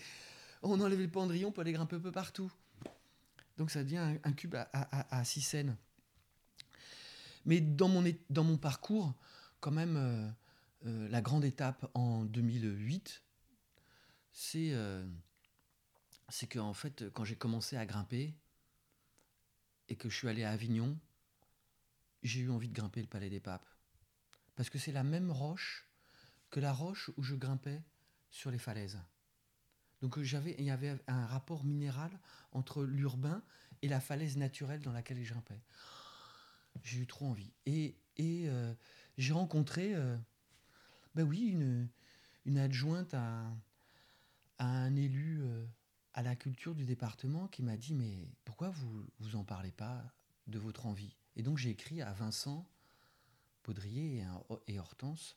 On 0.62 0.81
enlève 0.81 1.01
le 1.01 1.09
pendrillon, 1.09 1.48
on 1.48 1.53
peut 1.53 1.61
aller 1.61 1.72
grimper 1.72 1.96
un 1.96 2.01
peu 2.01 2.12
partout. 2.12 2.53
Donc 3.57 3.70
ça 3.70 3.83
devient 3.83 4.18
un, 4.22 4.33
cube 4.33 4.55
à, 4.55 5.25
six 5.25 5.40
scènes. 5.40 5.77
Mais 7.44 7.61
dans 7.61 7.88
mon, 7.88 8.57
parcours, 8.57 9.12
quand 9.59 9.72
même, 9.72 9.96
euh, 9.96 10.29
euh, 10.87 11.09
la 11.09 11.20
grande 11.20 11.44
étape 11.44 11.90
en 11.94 12.25
2008, 12.25 13.22
c'est 14.33 14.72
que 16.48 16.72
fait, 16.75 17.11
quand 17.12 17.25
j'ai 17.25 17.37
commencé 17.37 17.77
à 17.77 17.85
grimper 17.85 18.37
et 19.88 19.96
que 19.96 20.08
je 20.08 20.16
suis 20.16 20.28
allé 20.28 20.44
à 20.44 20.50
Avignon, 20.50 20.98
j'ai 22.22 22.40
eu 22.40 22.50
envie 22.50 22.68
de 22.68 22.74
grimper 22.74 23.00
le 23.00 23.08
Palais 23.08 23.30
des 23.30 23.40
Papes. 23.40 23.68
Parce 24.54 24.70
que 24.70 24.78
c'est 24.78 24.92
la 24.92 25.02
même 25.02 25.30
roche 25.30 25.88
que 26.50 26.60
la 26.60 26.72
roche 26.72 27.10
où 27.16 27.22
je 27.22 27.34
grimpais 27.34 27.82
sur 28.30 28.50
les 28.50 28.58
falaises. 28.58 29.00
Donc 30.02 30.18
euh, 30.18 30.24
j'avais, 30.24 30.54
il 30.58 30.64
y 30.64 30.70
avait 30.70 30.98
un 31.06 31.26
rapport 31.26 31.64
minéral 31.64 32.10
entre 32.52 32.84
l'urbain 32.84 33.42
et 33.80 33.88
la 33.88 34.00
falaise 34.00 34.36
naturelle 34.36 34.80
dans 34.82 34.92
laquelle 34.92 35.22
je 35.22 35.32
grimpais. 35.32 35.60
J'ai 36.82 37.00
eu 37.00 37.06
trop 37.06 37.26
envie. 37.26 37.52
Et, 37.66 37.96
et 38.16 38.48
euh, 38.48 38.74
j'ai 39.16 39.32
rencontré, 39.32 39.94
euh, 39.94 40.16
ben 41.14 41.24
oui, 41.24 41.46
une, 41.48 41.88
une 42.44 42.58
adjointe 42.58 43.14
à, 43.14 43.46
à 44.58 44.66
un 44.66 44.94
élu 44.96 45.42
à 46.14 46.22
la 46.22 46.37
culture 46.37 46.75
du 46.75 46.85
département 46.85 47.48
qui 47.48 47.62
m'a 47.62 47.77
dit 47.77 47.94
mais 47.94 48.29
pourquoi 48.44 48.70
vous 48.70 49.07
vous 49.18 49.37
en 49.37 49.44
parlez 49.44 49.72
pas 49.72 50.05
de 50.46 50.59
votre 50.59 50.87
envie? 50.87 51.16
Et 51.37 51.42
donc 51.42 51.59
j'ai 51.59 51.70
écrit 51.70 52.03
à 52.03 52.12
Vincent 52.12 52.68
Baudrier 53.64 54.25
et, 54.66 54.79
Hortense 54.79 55.37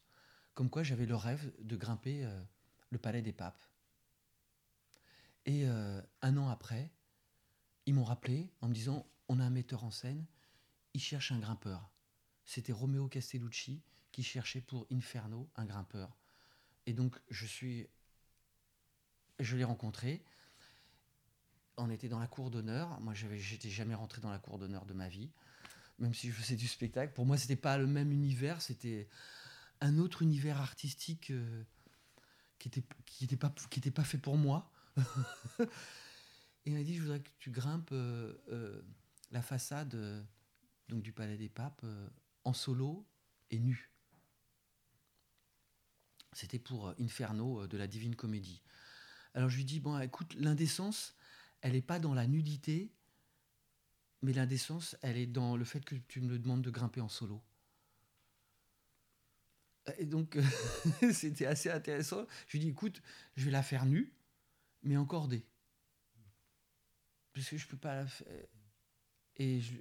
comme 0.53 0.69
quoi 0.69 0.83
j'avais 0.83 1.05
le 1.05 1.15
rêve 1.15 1.51
de 1.59 1.75
grimper 1.75 2.25
euh, 2.25 2.41
le 2.89 2.97
palais 2.97 3.21
des 3.21 3.33
papes. 3.33 3.61
Et 5.45 5.67
euh, 5.67 6.01
un 6.21 6.37
an 6.37 6.47
après, 6.49 6.91
ils 7.85 7.93
m'ont 7.93 8.03
rappelé 8.03 8.51
en 8.61 8.69
me 8.69 8.73
disant 8.73 9.05
on 9.27 9.39
a 9.39 9.43
un 9.43 9.49
metteur 9.49 9.83
en 9.83 9.91
scène, 9.91 10.25
il 10.93 11.01
cherche 11.01 11.31
un 11.31 11.39
grimpeur. 11.39 11.89
C'était 12.45 12.73
Romeo 12.73 13.07
Castellucci 13.07 13.81
qui 14.11 14.23
cherchait 14.23 14.61
pour 14.61 14.87
Inferno 14.91 15.49
un 15.55 15.65
grimpeur. 15.65 16.17
Et 16.85 16.93
donc 16.93 17.19
je 17.29 17.45
suis 17.45 17.87
je 19.39 19.57
l'ai 19.57 19.63
rencontré. 19.63 20.23
On 21.85 21.91
était 21.91 22.09
dans 22.09 22.17
la 22.17 22.25
cour 22.25 22.49
d'honneur. 22.49 22.99
Moi, 23.01 23.13
j'étais 23.13 23.69
jamais 23.69 23.93
rentré 23.93 24.19
dans 24.19 24.31
la 24.31 24.39
cour 24.39 24.57
d'honneur 24.57 24.87
de 24.87 24.93
ma 24.93 25.07
vie, 25.07 25.29
même 25.99 26.15
si 26.15 26.29
je 26.29 26.33
faisais 26.33 26.55
du 26.55 26.67
spectacle. 26.67 27.13
Pour 27.13 27.27
moi, 27.27 27.37
c'était 27.37 27.55
pas 27.55 27.77
le 27.77 27.85
même 27.85 28.11
univers. 28.11 28.59
C'était 28.59 29.07
un 29.81 29.99
autre 29.99 30.23
univers 30.23 30.59
artistique 30.59 31.29
euh, 31.29 31.63
qui 32.57 32.69
était 32.69 32.83
qui 33.05 33.25
était 33.25 33.91
pas 33.91 34.03
fait 34.03 34.17
pour 34.17 34.35
moi. 34.35 34.71
Et 35.59 36.71
il 36.71 36.73
m'a 36.73 36.81
dit, 36.81 36.95
je 36.95 37.03
voudrais 37.03 37.19
que 37.19 37.29
tu 37.37 37.51
grimpes 37.51 37.91
euh, 37.91 38.33
euh, 38.49 38.81
la 39.29 39.43
façade 39.43 39.95
donc 40.89 41.03
du 41.03 41.13
Palais 41.13 41.37
des 41.37 41.49
Papes 41.49 41.85
en 42.45 42.53
solo 42.53 43.07
et 43.51 43.59
nu. 43.59 43.91
C'était 46.33 46.57
pour 46.57 46.95
Inferno 46.99 47.67
de 47.67 47.77
la 47.77 47.85
Divine 47.85 48.15
Comédie. 48.15 48.63
Alors 49.35 49.49
je 49.49 49.57
lui 49.57 49.65
dis, 49.65 49.79
bon, 49.79 49.99
écoute, 49.99 50.33
l'indécence, 50.33 51.15
elle 51.61 51.73
n'est 51.73 51.81
pas 51.81 51.99
dans 51.99 52.13
la 52.13 52.27
nudité, 52.27 52.91
mais 54.21 54.33
l'indécence, 54.33 54.95
elle 55.01 55.17
est 55.17 55.27
dans 55.27 55.55
le 55.55 55.65
fait 55.65 55.83
que 55.83 55.95
tu 55.95 56.21
me 56.21 56.37
demandes 56.39 56.61
de 56.61 56.71
grimper 56.71 57.01
en 57.01 57.09
solo. 57.09 57.41
Et 59.97 60.05
donc, 60.05 60.37
c'était 61.13 61.45
assez 61.45 61.69
intéressant. 61.69 62.25
Je 62.47 62.53
lui 62.53 62.59
dis, 62.59 62.69
écoute, 62.69 63.01
je 63.35 63.45
vais 63.45 63.51
la 63.51 63.61
faire 63.61 63.85
nue, 63.85 64.11
mais 64.83 64.97
en 64.97 65.05
cordée. 65.05 65.45
Parce 67.33 67.49
que 67.49 67.57
je 67.57 67.67
peux 67.67 67.77
pas 67.77 67.95
la 67.95 68.07
faire. 68.07 68.27
Et 69.37 69.61
je, 69.61 69.73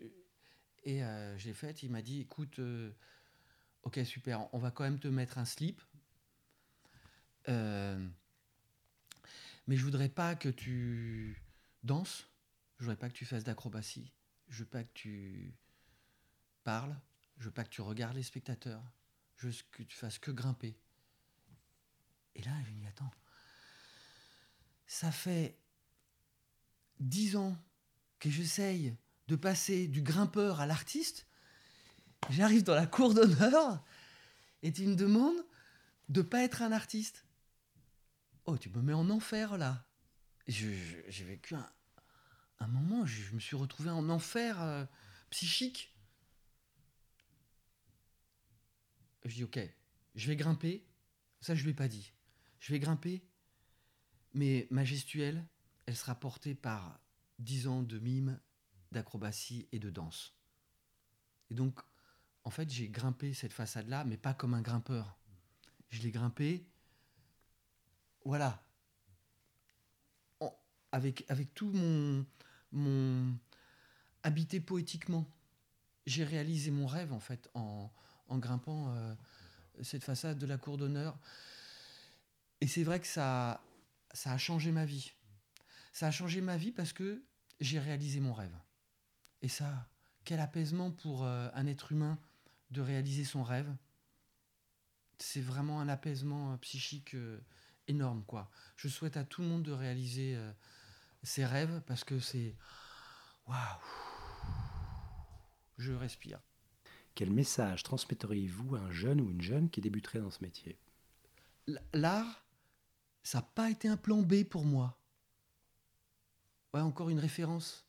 et, 0.85 1.03
euh, 1.03 1.39
je 1.39 1.47
l'ai 1.47 1.55
faite. 1.55 1.83
Il 1.83 1.91
m'a 1.91 2.03
dit, 2.03 2.21
écoute, 2.21 2.59
euh, 2.59 2.93
ok, 3.85 4.01
super, 4.05 4.53
on 4.53 4.59
va 4.59 4.71
quand 4.71 4.85
même 4.85 4.99
te 4.99 5.09
mettre 5.09 5.39
un 5.39 5.45
slip. 5.45 5.81
Euh, 7.49 8.07
mais 9.67 9.77
je 9.77 9.85
voudrais 9.85 10.09
pas 10.09 10.35
que 10.35 10.49
tu 10.49 11.44
danses, 11.85 12.29
je 12.79 12.85
voudrais 12.85 12.97
pas 12.97 13.09
que 13.09 13.14
tu 13.14 13.25
fasses 13.25 13.44
d'acrobatie, 13.44 14.12
je 14.49 14.61
veux 14.61 14.68
pas 14.68 14.85
que 14.85 14.92
tu 14.94 15.55
parles, 16.64 16.97
je 17.38 17.44
veux 17.44 17.51
pas 17.51 17.64
que 17.64 17.70
tu 17.70 17.83
regardes 17.83 18.16
les 18.16 18.23
spectateurs, 18.23 18.83
je 19.37 19.49
veux 19.49 19.55
que 19.70 19.83
tu 19.83 19.97
fasses 19.97 20.18
que 20.18 20.31
grimper. 20.31 20.77
Et 22.35 22.42
là, 22.42 22.53
je 22.64 22.70
me 22.73 22.81
dis, 22.81 22.87
attends, 22.87 23.11
ça 24.87 25.12
fait 25.12 25.57
dix 27.01 27.37
ans 27.37 27.57
que 28.18 28.31
j'essaye 28.31 28.97
de 29.29 29.37
passer 29.37 29.87
du 29.87 30.03
grimpeur 30.03 30.61
à 30.61 30.66
l'artiste, 30.66 31.27
j'arrive 32.31 32.62
dans 32.62 32.75
la 32.75 32.87
cour 32.87 33.14
d'honneur 33.14 33.83
et 34.62 34.73
tu 34.73 34.87
me 34.87 34.94
demandes 34.94 35.44
de 36.09 36.23
pas 36.23 36.42
être 36.42 36.62
un 36.62 36.73
artiste. 36.73 37.25
Oh, 38.46 38.59
tu 38.59 38.69
me 38.71 38.83
mets 38.83 38.92
en 38.92 39.09
enfer 39.11 39.56
là. 39.56 39.87
J'ai 40.47 41.25
vécu 41.25 41.55
un, 41.55 41.73
un 42.61 42.67
moment, 42.67 43.07
je, 43.07 43.23
je 43.23 43.35
me 43.35 43.40
suis 43.40 43.57
retrouvé 43.57 43.90
en 43.90 44.09
enfer 44.09 44.61
euh, 44.63 44.85
psychique. 45.31 45.95
Je 49.25 49.35
dis 49.35 49.45
ok, 49.45 49.59
je 50.15 50.27
vais 50.27 50.37
grimper. 50.37 50.87
Ça, 51.40 51.55
je 51.55 51.63
ne 51.63 51.69
l'ai 51.69 51.75
pas 51.75 51.88
dit. 51.88 52.13
Je 52.59 52.73
vais 52.73 52.79
grimper, 52.79 53.23
mais 54.33 54.67
ma 54.71 54.85
gestuelle, 54.85 55.47
elle 55.87 55.97
sera 55.97 56.15
portée 56.15 56.55
par 56.55 57.01
10 57.38 57.67
ans 57.67 57.83
de 57.83 57.99
mime, 57.99 58.40
d'acrobatie 58.92 59.69
et 59.73 59.79
de 59.79 59.90
danse. 59.90 60.35
Et 61.51 61.55
donc, 61.55 61.81
en 62.45 62.51
fait, 62.51 62.71
j'ai 62.71 62.88
grimpé 62.88 63.35
cette 63.35 63.53
façade-là, 63.53 64.05
mais 64.05 64.17
pas 64.17 64.33
comme 64.33 64.55
un 64.55 64.63
grimpeur. 64.63 65.19
Je 65.90 66.01
l'ai 66.03 66.11
grimpé 66.11 66.67
voilà. 68.25 68.65
Avec, 70.95 71.25
avec 71.29 71.53
tout 71.55 71.73
mon, 71.73 72.25
mon 72.71 73.37
habité 74.23 74.61
poétiquement. 74.61 75.27
J'ai 76.07 76.23
réalisé 76.23 76.71
mon 76.71 76.87
rêve, 76.87 77.13
en 77.13 77.19
fait, 77.19 77.51
en, 77.55 77.90
en 78.29 78.38
grimpant 78.38 78.95
euh, 78.95 79.13
cette 79.83 80.05
façade 80.05 80.38
de 80.38 80.47
la 80.47 80.57
cour 80.57 80.79
d'honneur. 80.79 81.19
Et 82.61 82.69
c'est 82.69 82.85
vrai 82.85 83.01
que 83.01 83.09
ça, 83.09 83.61
ça 84.13 84.33
a 84.33 84.38
changé 84.38 84.71
ma 84.71 84.85
vie. 84.85 85.11
Ça 85.92 86.07
a 86.07 86.11
changé 86.13 86.40
ma 86.40 86.57
vie 86.57 86.71
parce 86.71 86.92
que 86.92 87.25
j'ai 87.59 87.81
réalisé 87.81 88.21
mon 88.21 88.33
rêve. 88.33 88.57
Et 89.42 89.49
ça, 89.49 89.88
quel 90.25 90.38
apaisement 90.38 90.92
pour 90.92 91.25
euh, 91.25 91.49
un 91.55 91.67
être 91.67 91.90
humain 91.90 92.21
de 92.71 92.81
réaliser 92.81 93.25
son 93.25 93.42
rêve. 93.42 93.75
C'est 95.19 95.40
vraiment 95.40 95.81
un 95.81 95.88
apaisement 95.88 96.53
euh, 96.53 96.57
psychique 96.59 97.17
énorme, 97.88 98.23
quoi. 98.29 98.49
Je 98.77 98.87
souhaite 98.87 99.17
à 99.17 99.25
tout 99.25 99.42
le 99.42 99.49
monde 99.49 99.65
de 99.65 99.73
réaliser 99.73 100.38
ses 101.25 101.44
rêves 101.44 101.83
parce 101.87 102.04
que 102.04 102.18
c'est. 102.20 102.56
Waouh! 103.46 103.81
Je 105.79 105.92
respire. 105.92 106.40
Quel 107.14 107.31
message 107.31 107.83
transmetteriez-vous 107.83 108.77
à 108.77 108.81
un 108.81 108.90
jeune 108.90 109.20
ou 109.20 109.31
une 109.31 109.42
jeune 109.42 109.70
qui 109.70 109.81
débuterait 109.81 110.20
dans 110.20 110.31
ce 110.31 110.42
métier? 110.42 110.79
L'art, 111.92 112.44
ça 113.22 113.38
n'a 113.38 113.42
pas 113.42 113.70
été 113.70 113.88
un 113.88 113.96
plan 113.96 114.22
B 114.22 114.44
pour 114.44 114.64
moi. 114.64 114.98
Ouais, 116.72 116.81
encore 116.81 117.10
une 117.10 117.18
référence. 117.18 117.87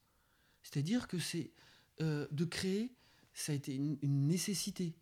C'est-à-dire 0.61 1.07
que 1.07 1.19
c'est 1.19 1.51
euh, 2.01 2.27
de 2.31 2.45
créer, 2.45 2.95
ça 3.33 3.51
a 3.51 3.55
été 3.55 3.75
une, 3.75 3.97
une 4.01 4.27
nécessité. 4.27 4.95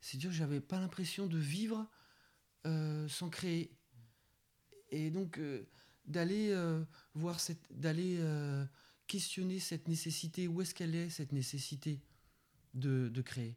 C'est-à-dire 0.00 0.30
que 0.30 0.36
j'avais 0.36 0.60
pas 0.60 0.78
l'impression 0.78 1.26
de 1.26 1.38
vivre 1.38 1.88
euh, 2.66 3.08
sans 3.08 3.30
créer. 3.30 3.76
Et 4.90 5.10
donc 5.10 5.38
euh, 5.38 5.68
d'aller 6.06 6.50
euh, 6.50 6.84
euh, 7.22 8.64
questionner 9.06 9.58
cette 9.58 9.88
nécessité. 9.88 10.48
Où 10.48 10.60
est-ce 10.62 10.74
qu'elle 10.74 10.94
est 10.94 11.10
cette 11.10 11.32
nécessité 11.32 12.00
de 12.74 13.22
créer? 13.22 13.56